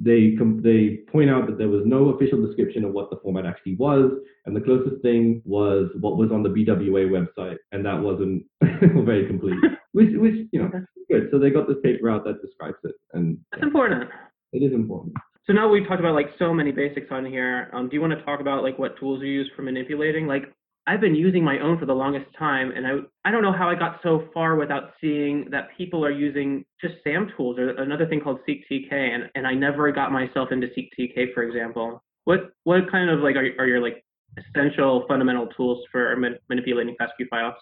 they 0.00 0.36
they 0.62 0.98
point 1.12 1.28
out 1.28 1.46
that 1.46 1.58
there 1.58 1.68
was 1.68 1.82
no 1.84 2.08
official 2.08 2.44
description 2.44 2.84
of 2.84 2.92
what 2.92 3.10
the 3.10 3.18
format 3.22 3.44
actually 3.44 3.76
was, 3.76 4.10
and 4.46 4.56
the 4.56 4.60
closest 4.60 5.02
thing 5.02 5.42
was 5.44 5.90
what 6.00 6.16
was 6.16 6.32
on 6.32 6.42
the 6.42 6.48
BWA 6.48 7.08
website, 7.10 7.58
and 7.72 7.84
that 7.84 8.00
wasn't 8.00 8.44
very 8.60 9.26
complete. 9.26 9.58
which 9.92 10.08
which 10.14 10.46
you 10.52 10.62
know 10.62 10.70
good. 11.10 11.28
So 11.30 11.38
they 11.38 11.50
got 11.50 11.68
this 11.68 11.76
paper 11.82 12.08
out 12.08 12.24
that 12.24 12.40
describes 12.40 12.78
it, 12.84 12.94
and 13.12 13.38
that's 13.52 13.60
yeah, 13.60 13.66
important. 13.66 14.08
It 14.52 14.62
is 14.62 14.72
important. 14.72 15.14
So 15.46 15.52
now 15.52 15.68
we've 15.68 15.86
talked 15.86 16.00
about 16.00 16.14
like 16.14 16.30
so 16.38 16.54
many 16.54 16.70
basics 16.70 17.08
on 17.10 17.26
here. 17.26 17.70
Um, 17.72 17.88
do 17.88 17.94
you 17.94 18.00
want 18.00 18.12
to 18.18 18.24
talk 18.24 18.40
about 18.40 18.62
like 18.62 18.78
what 18.78 18.98
tools 18.98 19.20
you 19.20 19.28
use 19.28 19.50
for 19.54 19.62
manipulating? 19.62 20.26
Like 20.26 20.44
I've 20.90 21.00
been 21.00 21.14
using 21.14 21.44
my 21.44 21.60
own 21.60 21.78
for 21.78 21.86
the 21.86 21.94
longest 21.94 22.26
time, 22.36 22.72
and 22.72 22.84
I 22.84 22.94
I 23.24 23.30
don't 23.30 23.42
know 23.42 23.52
how 23.52 23.70
I 23.70 23.76
got 23.76 24.00
so 24.02 24.24
far 24.34 24.56
without 24.56 24.94
seeing 25.00 25.46
that 25.52 25.68
people 25.78 26.04
are 26.04 26.10
using 26.10 26.64
just 26.80 26.94
SAM 27.04 27.30
tools 27.36 27.60
or 27.60 27.68
another 27.80 28.06
thing 28.06 28.20
called 28.20 28.40
SeqTK, 28.48 28.92
and 28.92 29.30
and 29.36 29.46
I 29.46 29.54
never 29.54 29.92
got 29.92 30.10
myself 30.10 30.48
into 30.50 30.66
SeqTK, 30.66 31.32
for 31.32 31.44
example. 31.44 32.02
What 32.24 32.50
what 32.64 32.90
kind 32.90 33.08
of 33.08 33.20
like 33.20 33.36
are, 33.36 33.48
are 33.60 33.68
your 33.68 33.80
like 33.80 34.04
essential 34.36 35.04
fundamental 35.06 35.46
tools 35.56 35.84
for 35.92 36.16
ma- 36.16 36.40
manipulating 36.48 36.96
FASTQ 37.00 37.28
files? 37.30 37.54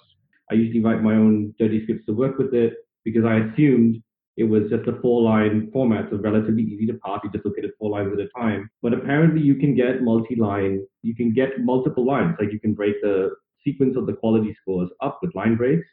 I 0.50 0.54
usually 0.54 0.82
write 0.82 1.02
my 1.02 1.12
own 1.12 1.54
dirty 1.58 1.82
scripts 1.82 2.06
to 2.06 2.14
work 2.14 2.38
with 2.38 2.54
it 2.54 2.78
because 3.04 3.26
I 3.26 3.40
assumed 3.40 4.02
it 4.38 4.44
was 4.44 4.62
just 4.70 4.86
a 4.88 5.00
four 5.02 5.20
line 5.22 5.68
format, 5.72 6.06
so 6.10 6.16
relatively 6.16 6.62
easy 6.62 6.86
to 6.86 6.94
parse. 6.94 7.20
You 7.24 7.30
just 7.32 7.44
look 7.44 7.58
at 7.58 7.64
it 7.64 7.72
four 7.76 7.90
lines 7.90 8.12
at 8.12 8.20
a 8.20 8.28
time. 8.38 8.70
But 8.82 8.94
apparently 8.94 9.40
you 9.40 9.56
can 9.56 9.74
get 9.74 10.02
multi-line, 10.02 10.86
you 11.02 11.14
can 11.14 11.34
get 11.34 11.58
multiple 11.58 12.06
lines, 12.06 12.36
like 12.38 12.52
you 12.52 12.60
can 12.60 12.72
break 12.72 13.02
the 13.02 13.30
sequence 13.64 13.96
of 13.96 14.06
the 14.06 14.12
quality 14.12 14.56
scores 14.62 14.90
up 15.02 15.18
with 15.22 15.34
line 15.34 15.56
breaks. 15.56 15.86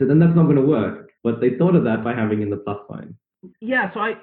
So 0.00 0.04
then 0.04 0.18
that's 0.18 0.34
not 0.34 0.44
going 0.44 0.56
to 0.56 0.62
work. 0.62 1.10
But 1.22 1.40
they 1.40 1.50
thought 1.50 1.76
of 1.76 1.84
that 1.84 2.02
by 2.02 2.12
having 2.12 2.42
in 2.42 2.50
the 2.50 2.56
plus 2.56 2.78
sign. 2.90 3.14
Yeah, 3.60 3.94
so 3.94 4.00
I 4.00 4.14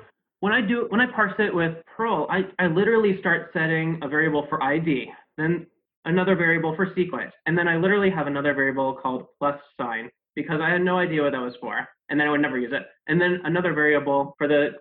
when 0.41 0.51
I 0.51 0.59
do 0.59 0.87
when 0.89 0.99
I 0.99 1.05
parse 1.09 1.33
it 1.39 1.55
with 1.55 1.77
Perl, 1.85 2.27
I, 2.29 2.41
I 2.59 2.67
literally 2.67 3.17
start 3.21 3.51
setting 3.53 3.97
a 4.01 4.09
variable 4.09 4.45
for 4.49 4.61
ID, 4.61 5.09
then 5.37 5.65
another 6.03 6.35
variable 6.35 6.75
for 6.75 6.91
sequence, 6.95 7.31
and 7.45 7.57
then 7.57 7.69
I 7.69 7.77
literally 7.77 8.09
have 8.09 8.27
another 8.27 8.53
variable 8.53 8.93
called 9.01 9.27
plus 9.39 9.57
sign 9.79 10.09
because 10.35 10.61
I 10.61 10.69
had 10.69 10.81
no 10.81 10.97
idea 10.97 11.23
what 11.23 11.31
that 11.31 11.41
was 11.41 11.55
for 11.59 11.87
and 12.09 12.19
then 12.19 12.27
I 12.27 12.31
would 12.31 12.41
never 12.41 12.57
use 12.57 12.73
it. 12.73 12.83
And 13.07 13.19
then 13.19 13.39
another 13.43 13.73
variable 13.73 14.35
for 14.37 14.47
the 14.47 14.71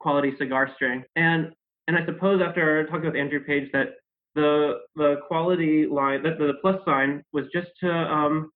quality 0.00 0.32
cigar 0.38 0.70
string. 0.74 1.04
And 1.16 1.52
and 1.88 1.96
I 1.96 2.04
suppose 2.04 2.40
after 2.46 2.84
talking 2.86 3.06
with 3.06 3.16
Andrew 3.16 3.40
Page 3.44 3.70
that 3.72 3.94
the 4.34 4.80
the 4.94 5.16
quality 5.26 5.86
line 5.86 6.22
that 6.22 6.38
the 6.38 6.54
plus 6.60 6.76
sign 6.84 7.22
was 7.32 7.44
just 7.52 7.68
to 7.80 7.90
um 7.90 8.50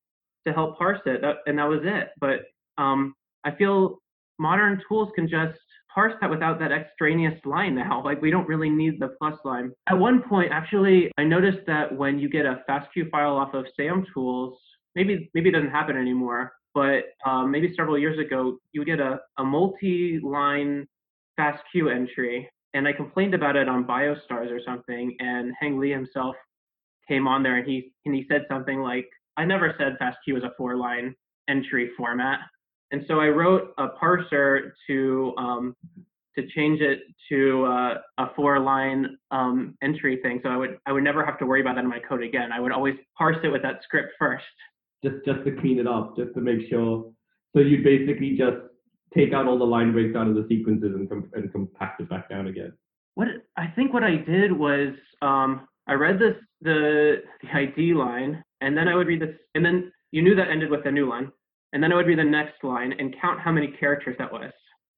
to 0.47 0.53
help 0.53 0.79
parse 0.79 1.01
it 1.07 1.21
that, 1.23 1.37
and 1.47 1.59
that 1.59 1.69
was 1.69 1.81
it. 1.83 2.11
But 2.21 2.41
um 2.83 3.15
I 3.45 3.53
feel 3.53 3.99
modern 4.39 4.81
tools 4.89 5.11
can 5.15 5.29
just 5.29 5.59
parse 5.93 6.15
that 6.21 6.31
without 6.31 6.59
that 6.61 6.73
extraneous 6.73 7.39
line 7.45 7.75
now. 7.75 8.03
Like 8.11 8.23
we 8.23 8.31
don't 8.31 8.49
really 8.49 8.71
need 8.71 9.01
the 9.01 9.15
plus 9.19 9.39
line. 9.45 9.73
At 9.89 9.99
one 9.99 10.23
point, 10.23 10.53
actually, 10.53 11.13
I 11.19 11.25
noticed 11.25 11.67
that 11.67 11.97
when 11.97 12.19
you 12.19 12.29
get 12.29 12.45
a 12.47 12.63
FASTQ 12.69 13.11
file 13.11 13.37
off 13.37 13.55
of 13.55 13.67
SAM 13.77 14.05
tools, 14.13 14.59
maybe 14.95 15.31
maybe 15.35 15.49
it 15.49 15.53
doesn't 15.53 15.71
happen 15.71 15.97
anymore 15.97 16.53
but 16.75 17.05
um, 17.27 17.51
maybe 17.51 17.73
several 17.77 17.99
years 17.99 18.19
ago, 18.19 18.59
you 18.73 18.81
would 18.81 18.87
get 18.87 19.01
a, 19.01 19.19
a 19.39 19.45
multi-line 19.45 20.87
FASTQ 21.39 21.95
entry, 21.95 22.49
and 22.75 22.87
I 22.87 22.93
complained 22.93 23.35
about 23.35 23.57
it 23.57 23.69
on 23.69 23.85
BioStars 23.85 24.51
or 24.51 24.61
something, 24.65 25.17
and 25.19 25.53
Heng 25.59 25.79
Li 25.79 25.91
himself 25.91 26.37
came 27.09 27.27
on 27.27 27.43
there 27.43 27.57
and 27.57 27.69
he 27.69 27.93
and 28.05 28.15
he 28.15 28.25
said 28.31 28.47
something 28.49 28.81
like, 28.81 29.09
"I 29.37 29.45
never 29.45 29.75
said 29.79 29.97
FASTQ 30.01 30.35
was 30.35 30.45
a 30.45 30.53
four-line 30.57 31.15
entry 31.49 31.91
format," 31.97 32.39
and 32.93 33.05
so 33.09 33.19
I 33.19 33.29
wrote 33.29 33.75
a 33.79 33.89
parser 33.89 34.71
to 34.87 35.35
um, 35.37 35.77
to 36.39 36.47
change 36.55 36.81
it 36.81 37.01
to 37.31 37.65
uh, 37.65 37.95
a 38.19 38.27
four-line 38.37 39.19
um, 39.33 39.77
entry 39.83 40.21
thing, 40.23 40.39
so 40.45 40.51
I 40.51 40.57
would 40.57 40.79
I 40.87 40.93
would 40.93 41.03
never 41.03 41.25
have 41.25 41.39
to 41.41 41.47
worry 41.47 41.63
about 41.63 41.75
that 41.75 41.85
in 41.85 41.91
my 41.91 41.99
code 41.99 42.23
again. 42.23 42.53
I 42.53 42.61
would 42.61 42.71
always 42.71 42.95
parse 43.19 43.39
it 43.43 43.49
with 43.49 43.63
that 43.63 43.81
script 43.83 44.13
first 44.17 44.45
just 45.03 45.17
just 45.25 45.45
to 45.45 45.53
clean 45.61 45.79
it 45.79 45.87
up, 45.87 46.17
just 46.17 46.35
to 46.35 46.41
make 46.41 46.69
sure. 46.69 47.11
So 47.55 47.61
you 47.61 47.83
basically 47.83 48.37
just 48.37 48.59
take 49.15 49.33
out 49.33 49.47
all 49.47 49.59
the 49.59 49.65
line 49.65 49.93
breaks 49.93 50.17
out 50.17 50.29
of 50.29 50.35
the 50.35 50.47
sequences 50.49 50.95
and, 50.95 51.25
and 51.35 51.53
compact 51.53 52.01
it 52.01 52.09
back 52.09 52.29
down 52.29 52.47
again. 52.47 52.73
What 53.15 53.29
I 53.57 53.67
think 53.69 53.93
what 53.93 54.05
I 54.05 54.17
did 54.17 54.53
was 54.53 54.95
um, 55.23 55.67
I 55.87 55.95
read 55.95 56.19
this 56.19 56.37
the 56.61 57.23
the 57.43 57.49
ID 57.53 57.95
line, 57.95 58.43
and 58.61 58.77
then 58.77 58.89
I 58.89 58.95
would 58.95 59.07
read 59.07 59.23
this, 59.23 59.37
and 59.55 59.65
then 59.65 59.93
you 60.13 60.23
knew 60.23 60.35
that 60.37 60.49
ended 60.49 60.71
with 60.71 60.87
a 60.87 60.91
new 60.91 61.09
line, 61.09 61.31
and 61.73 61.83
then 61.83 61.93
I 61.93 61.97
would 61.97 62.07
read 62.07 62.19
the 62.19 62.25
next 62.25 62.63
line 62.63 62.95
and 62.99 63.15
count 63.21 63.41
how 63.41 63.53
many 63.53 63.69
characters 63.69 64.17
that 64.19 64.33
was. 64.33 64.53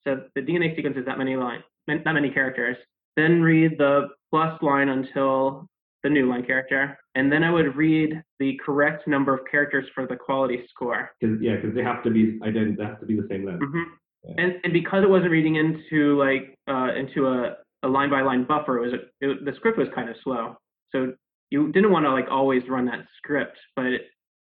So 0.05 0.25
the 0.35 0.41
DNA 0.41 0.75
sequence 0.75 0.97
is 0.97 1.07
that 1.07 1.19
many 1.19 1.37
line, 1.37 1.63
that 1.87 2.13
many 2.13 2.31
characters. 2.31 2.77
Then 3.17 3.43
read 3.43 3.79
the 3.79 4.09
plus 4.31 4.61
line 4.63 4.89
until 4.89 5.69
the 6.03 6.11
new 6.11 6.29
line 6.29 6.45
character, 6.45 6.99
and 7.15 7.31
then 7.31 7.45
I 7.45 7.51
would 7.51 7.77
read 7.77 8.23
the 8.39 8.59
correct 8.65 9.07
number 9.07 9.35
of 9.35 9.41
characters 9.51 9.87
for 9.95 10.07
the 10.07 10.17
quality 10.17 10.65
score. 10.69 11.11
Cause, 11.23 11.39
yeah, 11.41 11.57
because 11.57 11.75
they 11.75 11.83
have 11.83 12.03
to 12.05 12.11
be 12.11 12.39
identical. 12.43 12.85
They 12.85 12.91
have 12.91 13.01
to 13.01 13.07
be 13.07 13.17
the 13.17 13.27
same 13.31 13.47
length. 13.47 13.63
Mm-hmm. 13.63 13.83
Yeah. 14.25 14.35
And 14.39 14.55
and 14.65 14.73
because 14.73 15.03
it 15.03 15.11
wasn't 15.11 15.31
reading 15.31 15.57
into 15.57 16.19
like 16.19 16.57
uh, 16.69 16.95
into 16.95 17.27
a, 17.27 17.57
a 17.83 17.89
line 17.89 18.11
by 18.11 18.23
line 18.23 18.45
buffer, 18.45 18.79
it 18.79 18.91
was 18.91 19.01
it, 19.21 19.45
the 19.45 19.53
script 19.57 19.79
was 19.79 19.89
kind 19.95 20.09
of 20.09 20.17
slow. 20.23 20.57
So 20.93 21.13
you 21.51 21.73
didn't 21.73 21.91
want 21.91 22.05
to 22.07 22.13
like 22.13 22.27
always 22.31 22.63
run 22.69 22.87
that 22.87 23.05
script, 23.19 23.59
but 23.77 23.87
it, 23.87 24.03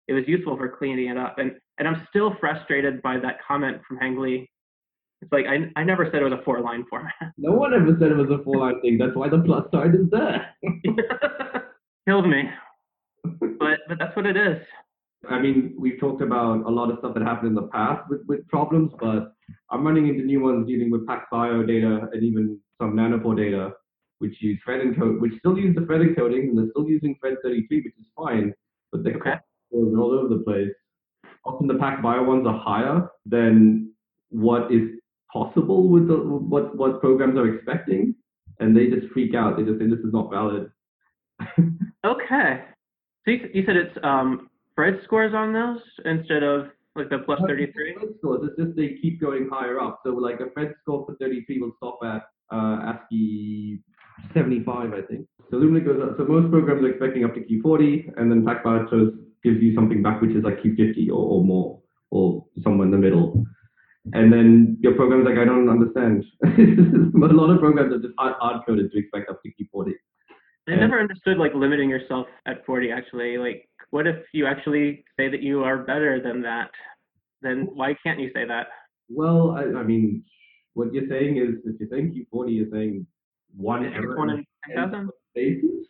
it 0.08 0.12
was 0.12 0.24
useful 0.26 0.56
for 0.56 0.68
cleaning 0.68 1.08
it 1.08 1.16
up. 1.16 1.38
And 1.38 1.52
and 1.78 1.88
I'm 1.88 2.06
still 2.08 2.34
frustrated 2.40 3.02
by 3.02 3.18
that 3.18 3.38
comment 3.46 3.80
from 3.86 3.98
Heng 3.98 4.20
Li. 4.20 4.48
It's 5.24 5.32
like 5.32 5.46
I 5.46 5.80
I 5.80 5.84
never 5.84 6.04
said 6.04 6.20
it 6.20 6.24
was 6.24 6.38
a 6.38 6.42
four 6.44 6.60
line 6.60 6.84
format. 6.90 7.14
No 7.38 7.52
one 7.52 7.72
ever 7.72 7.96
said 7.98 8.10
it 8.12 8.16
was 8.16 8.30
a 8.30 8.42
four 8.44 8.58
line 8.58 8.80
thing. 8.82 8.98
That's 8.98 9.16
why 9.16 9.30
the 9.30 9.38
plus 9.38 9.64
sign 9.72 9.94
is 9.94 10.10
there. 10.10 10.50
Killed 12.08 12.28
me. 12.28 12.42
but 13.24 13.78
but 13.88 13.98
that's 13.98 14.14
what 14.14 14.26
it 14.26 14.36
is. 14.36 14.58
I 15.30 15.38
mean, 15.40 15.74
we've 15.78 15.98
talked 15.98 16.20
about 16.20 16.66
a 16.66 16.68
lot 16.70 16.90
of 16.90 16.98
stuff 16.98 17.14
that 17.14 17.22
happened 17.22 17.48
in 17.48 17.54
the 17.54 17.68
past 17.68 18.02
with, 18.10 18.20
with 18.28 18.46
problems, 18.48 18.92
but 19.00 19.32
I'm 19.70 19.82
running 19.86 20.08
into 20.08 20.22
new 20.22 20.40
ones 20.40 20.66
dealing 20.66 20.90
with 20.90 21.06
PacBio 21.06 21.66
data 21.66 22.06
and 22.12 22.22
even 22.22 22.60
some 22.78 22.94
nanopore 22.94 23.34
data 23.34 23.72
which 24.18 24.40
use 24.42 24.60
Phred 24.66 24.82
encode, 24.84 25.20
which 25.20 25.32
still 25.38 25.56
use 25.58 25.74
the 25.74 25.80
Phred 25.80 26.14
encoding, 26.14 26.48
and 26.50 26.58
they're 26.58 26.70
still 26.70 26.88
using 26.88 27.16
Phred 27.24 27.36
33, 27.42 27.78
which 27.82 27.94
is 27.98 28.06
fine, 28.14 28.52
but 28.92 29.02
the 29.02 29.14
Okay. 29.14 29.30
are 29.30 29.98
all 29.98 30.12
over 30.12 30.28
the 30.28 30.42
place. 30.44 30.70
Often 31.46 31.68
the 31.68 31.74
PacBio 31.74 32.26
ones 32.26 32.46
are 32.46 32.58
higher 32.58 33.08
than 33.26 33.90
what 34.30 34.70
is 34.70 34.90
possible 35.34 35.88
with 35.88 36.08
the, 36.08 36.14
what 36.14 36.74
what 36.76 37.00
programs 37.00 37.36
are 37.36 37.54
expecting, 37.54 38.14
and 38.60 38.74
they 38.74 38.86
just 38.86 39.12
freak 39.12 39.34
out. 39.34 39.58
They 39.58 39.64
just 39.64 39.78
say 39.78 39.86
this 39.86 39.98
is 39.98 40.12
not 40.14 40.30
valid. 40.30 40.70
Okay. 42.04 42.64
So 43.24 43.30
you, 43.30 43.50
you 43.54 43.62
said 43.64 43.76
it's 43.76 43.96
um, 44.02 44.50
Phred 44.78 45.02
scores 45.04 45.32
on 45.34 45.52
those 45.52 45.80
instead 46.04 46.42
of 46.42 46.66
like 46.94 47.08
the 47.08 47.18
plus 47.18 47.40
33? 47.46 47.94
Phred 47.94 48.18
scores, 48.18 48.48
it's 48.48 48.62
just 48.62 48.76
they 48.76 48.98
keep 49.00 49.20
going 49.20 49.48
higher 49.50 49.80
up. 49.80 50.00
So 50.04 50.10
like 50.10 50.40
a 50.40 50.50
Phred 50.58 50.74
score 50.82 51.06
for 51.06 51.16
33 51.16 51.60
will 51.60 51.72
stop 51.78 51.98
at 52.04 52.22
uh, 52.54 52.92
ASCII 52.92 53.80
75, 54.34 54.92
I 54.92 55.00
think. 55.02 55.26
So 55.50 55.56
Illumina 55.56 55.84
goes 55.84 56.02
up. 56.02 56.16
So 56.18 56.24
most 56.24 56.50
programs 56.50 56.84
are 56.84 56.90
expecting 56.90 57.24
up 57.24 57.34
to 57.34 57.40
Q40, 57.40 58.18
and 58.18 58.30
then 58.30 58.44
PacBio 58.44 58.88
shows 58.90 59.14
gives 59.42 59.62
you 59.62 59.74
something 59.74 60.02
back 60.02 60.20
which 60.20 60.32
is 60.32 60.44
like 60.44 60.62
Q50 60.62 61.08
or, 61.08 61.12
or 61.12 61.44
more, 61.44 61.80
or 62.10 62.44
somewhere 62.62 62.86
in 62.86 62.92
the 62.92 62.98
middle. 62.98 63.44
And 64.12 64.32
then 64.32 64.76
your 64.80 64.94
program's 64.94 65.24
like, 65.24 65.38
I 65.38 65.44
don't 65.44 65.68
understand. 65.68 66.24
but 67.14 67.30
a 67.30 67.34
lot 67.34 67.50
of 67.50 67.58
programs 67.58 67.94
are 67.94 67.98
just 67.98 68.14
hard, 68.18 68.60
coded 68.66 68.92
to 68.92 68.98
expect 68.98 69.30
up 69.30 69.40
to 69.42 69.48
Q40. 69.48 69.92
I 70.68 70.72
Yeah. 70.72 70.76
never 70.76 71.00
understood 71.00 71.38
like 71.38 71.54
limiting 71.54 71.88
yourself 71.88 72.26
at 72.46 72.64
40 72.66 72.90
actually. 72.90 73.38
Like, 73.38 73.68
what 73.90 74.06
if 74.06 74.16
you 74.32 74.46
actually 74.46 75.04
say 75.16 75.28
that 75.28 75.42
you 75.42 75.64
are 75.64 75.78
better 75.78 76.20
than 76.20 76.42
that? 76.42 76.70
Then 77.40 77.68
why 77.72 77.94
can't 78.02 78.20
you 78.20 78.30
say 78.34 78.44
that? 78.46 78.68
Well, 79.08 79.52
I, 79.52 79.62
I 79.78 79.82
mean, 79.82 80.24
what 80.74 80.92
you're 80.92 81.08
saying 81.08 81.36
is, 81.36 81.60
if 81.64 81.80
you're 81.80 81.88
saying 81.90 82.26
Q40, 82.32 82.54
you're 82.56 82.70
saying 82.70 83.06
one 83.56 83.84
error 83.84 84.16
one 84.16 84.30
in 84.30 84.38
in 84.68 84.76
10,000? 84.76 85.10
basis. 85.34 85.86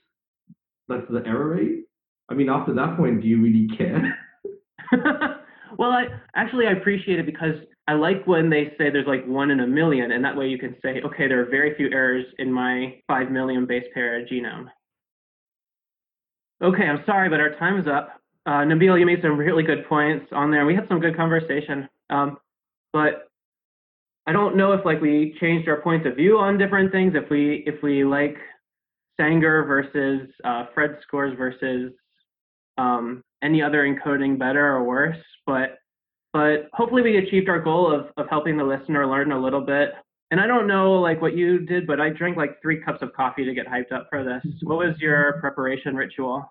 That's 0.88 1.06
the 1.10 1.22
error 1.26 1.48
rate. 1.48 1.84
I 2.28 2.34
mean, 2.34 2.48
after 2.48 2.74
that 2.74 2.96
point, 2.96 3.22
do 3.22 3.28
you 3.28 3.40
really 3.40 3.68
care? 3.76 4.18
well, 5.78 5.90
I 5.90 6.06
actually 6.34 6.66
I 6.66 6.72
appreciate 6.72 7.18
it 7.18 7.26
because 7.26 7.54
I 7.86 7.92
like 7.94 8.26
when 8.26 8.48
they 8.48 8.72
say 8.78 8.90
there's 8.90 9.06
like 9.06 9.26
one 9.26 9.50
in 9.50 9.60
a 9.60 9.66
million, 9.66 10.12
and 10.12 10.24
that 10.24 10.36
way 10.36 10.48
you 10.48 10.58
can 10.58 10.74
say, 10.82 11.02
okay, 11.02 11.28
there 11.28 11.40
are 11.42 11.50
very 11.50 11.74
few 11.74 11.90
errors 11.90 12.24
in 12.38 12.50
my 12.50 12.98
five 13.06 13.30
million 13.30 13.66
base 13.66 13.84
pair 13.92 14.24
genome. 14.26 14.66
Okay, 16.62 16.84
I'm 16.84 17.04
sorry, 17.04 17.28
but 17.28 17.40
our 17.40 17.54
time 17.56 17.78
is 17.78 17.86
up. 17.86 18.20
Uh, 18.46 18.62
Nabil, 18.64 18.98
you 18.98 19.06
made 19.06 19.20
some 19.22 19.36
really 19.36 19.62
good 19.62 19.86
points 19.86 20.26
on 20.32 20.50
there. 20.50 20.64
We 20.64 20.74
had 20.74 20.88
some 20.88 21.00
good 21.00 21.16
conversation, 21.16 21.88
um, 22.08 22.38
but 22.92 23.28
I 24.26 24.32
don't 24.32 24.56
know 24.56 24.72
if 24.72 24.84
like 24.86 25.00
we 25.02 25.36
changed 25.40 25.68
our 25.68 25.82
points 25.82 26.06
of 26.06 26.16
view 26.16 26.38
on 26.38 26.56
different 26.56 26.90
things. 26.90 27.14
If 27.14 27.28
we 27.28 27.64
if 27.66 27.82
we 27.82 28.04
like 28.04 28.36
Sanger 29.18 29.64
versus 29.64 30.28
uh, 30.44 30.66
Phred 30.74 31.02
scores 31.02 31.36
versus 31.36 31.92
um, 32.78 33.22
any 33.42 33.62
other 33.62 33.84
encoding 33.84 34.38
better 34.38 34.66
or 34.74 34.84
worse, 34.84 35.18
but 35.46 35.78
but 36.34 36.68
hopefully 36.72 37.00
we 37.00 37.16
achieved 37.16 37.48
our 37.48 37.60
goal 37.60 37.94
of 37.94 38.08
of 38.18 38.28
helping 38.28 38.58
the 38.58 38.64
listener 38.64 39.06
learn 39.06 39.32
a 39.32 39.40
little 39.40 39.60
bit. 39.62 39.90
And 40.30 40.40
I 40.40 40.48
don't 40.48 40.66
know 40.66 40.94
like 40.94 41.22
what 41.22 41.36
you 41.36 41.60
did, 41.60 41.86
but 41.86 42.00
I 42.00 42.10
drank 42.10 42.36
like 42.36 42.60
three 42.60 42.82
cups 42.82 43.02
of 43.02 43.12
coffee 43.14 43.44
to 43.44 43.54
get 43.54 43.66
hyped 43.68 43.92
up 43.92 44.08
for 44.10 44.24
this. 44.24 44.42
What 44.64 44.78
was 44.78 44.98
your 44.98 45.34
preparation 45.40 45.94
ritual? 45.94 46.44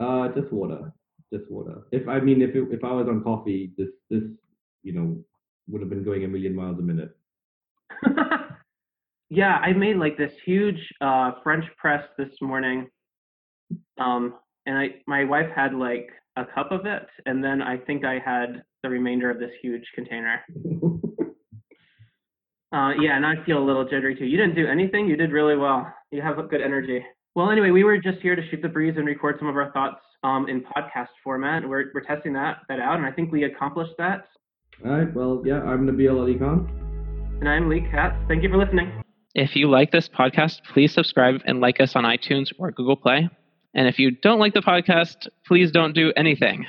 Uh, 0.00 0.28
just 0.28 0.52
water, 0.52 0.92
just 1.32 1.48
water. 1.50 1.82
If 1.92 2.08
I 2.08 2.18
mean, 2.18 2.42
if 2.42 2.54
it, 2.54 2.68
if 2.72 2.82
I 2.82 2.90
was 2.90 3.06
on 3.08 3.22
coffee, 3.22 3.72
this 3.78 3.88
this 4.10 4.24
you 4.82 4.92
know 4.92 5.16
would 5.68 5.80
have 5.82 5.90
been 5.90 6.04
going 6.04 6.24
a 6.24 6.28
million 6.28 6.54
miles 6.54 6.78
a 6.80 6.82
minute. 6.82 7.16
yeah, 9.30 9.56
I 9.58 9.72
made 9.72 9.96
like 9.96 10.18
this 10.18 10.32
huge 10.44 10.80
uh, 11.00 11.32
French 11.44 11.64
press 11.76 12.02
this 12.16 12.30
morning, 12.40 12.88
um, 14.00 14.34
and 14.66 14.76
I 14.76 14.86
my 15.06 15.22
wife 15.24 15.50
had 15.54 15.74
like 15.74 16.10
a 16.36 16.44
cup 16.44 16.72
of 16.72 16.86
it, 16.86 17.06
and 17.26 17.42
then 17.42 17.62
I 17.62 17.76
think 17.76 18.04
I 18.04 18.18
had 18.18 18.64
the 18.82 18.88
remainder 18.88 19.30
of 19.30 19.38
this 19.38 19.50
huge 19.62 19.84
container. 19.94 20.40
Uh, 22.70 22.90
yeah, 23.00 23.16
and 23.16 23.24
I 23.24 23.42
feel 23.46 23.56
a 23.56 23.64
little 23.64 23.84
jittery 23.84 24.14
too. 24.14 24.26
You 24.26 24.36
didn't 24.36 24.54
do 24.54 24.66
anything. 24.66 25.08
You 25.08 25.16
did 25.16 25.32
really 25.32 25.56
well. 25.56 25.90
You 26.10 26.20
have 26.20 26.36
good 26.50 26.60
energy. 26.60 27.02
Well, 27.34 27.50
anyway, 27.50 27.70
we 27.70 27.82
were 27.82 27.96
just 27.96 28.18
here 28.18 28.36
to 28.36 28.42
shoot 28.50 28.60
the 28.60 28.68
breeze 28.68 28.94
and 28.98 29.06
record 29.06 29.36
some 29.38 29.48
of 29.48 29.56
our 29.56 29.72
thoughts 29.72 30.02
um, 30.22 30.48
in 30.48 30.60
podcast 30.60 31.08
format. 31.24 31.66
We're 31.66 31.86
we're 31.94 32.02
testing 32.02 32.34
that 32.34 32.58
that 32.68 32.78
out, 32.78 32.96
and 32.96 33.06
I 33.06 33.10
think 33.10 33.32
we 33.32 33.44
accomplished 33.44 33.94
that. 33.96 34.26
All 34.84 34.92
right. 34.92 35.14
Well, 35.14 35.42
yeah, 35.46 35.62
I'm 35.62 35.86
Nabil 35.86 36.20
Ali 36.20 36.34
Khan. 36.34 36.68
And 37.40 37.48
I'm 37.48 37.70
Lee 37.70 37.86
Katz. 37.90 38.16
Thank 38.28 38.42
you 38.42 38.50
for 38.50 38.58
listening. 38.58 39.02
If 39.34 39.56
you 39.56 39.70
like 39.70 39.90
this 39.90 40.08
podcast, 40.08 40.60
please 40.72 40.92
subscribe 40.92 41.40
and 41.46 41.60
like 41.60 41.80
us 41.80 41.96
on 41.96 42.04
iTunes 42.04 42.52
or 42.58 42.70
Google 42.70 42.96
Play. 42.96 43.30
And 43.74 43.88
if 43.88 43.98
you 43.98 44.10
don't 44.10 44.40
like 44.40 44.54
the 44.54 44.60
podcast, 44.60 45.28
please 45.46 45.70
don't 45.70 45.94
do 45.94 46.12
anything. 46.16 46.66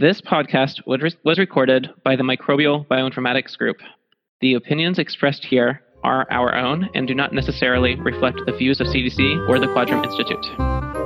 This 0.00 0.22
podcast 0.22 0.80
was 0.86 1.38
recorded 1.38 1.90
by 2.02 2.16
the 2.16 2.22
Microbial 2.22 2.86
Bioinformatics 2.86 3.58
Group. 3.58 3.76
The 4.40 4.54
opinions 4.54 4.98
expressed 4.98 5.44
here 5.44 5.82
are 6.02 6.26
our 6.30 6.54
own 6.54 6.88
and 6.94 7.06
do 7.06 7.14
not 7.14 7.34
necessarily 7.34 7.96
reflect 7.96 8.40
the 8.46 8.56
views 8.56 8.80
of 8.80 8.86
CDC 8.86 9.46
or 9.46 9.58
the 9.58 9.66
Quadram 9.66 10.02
Institute. 10.02 10.99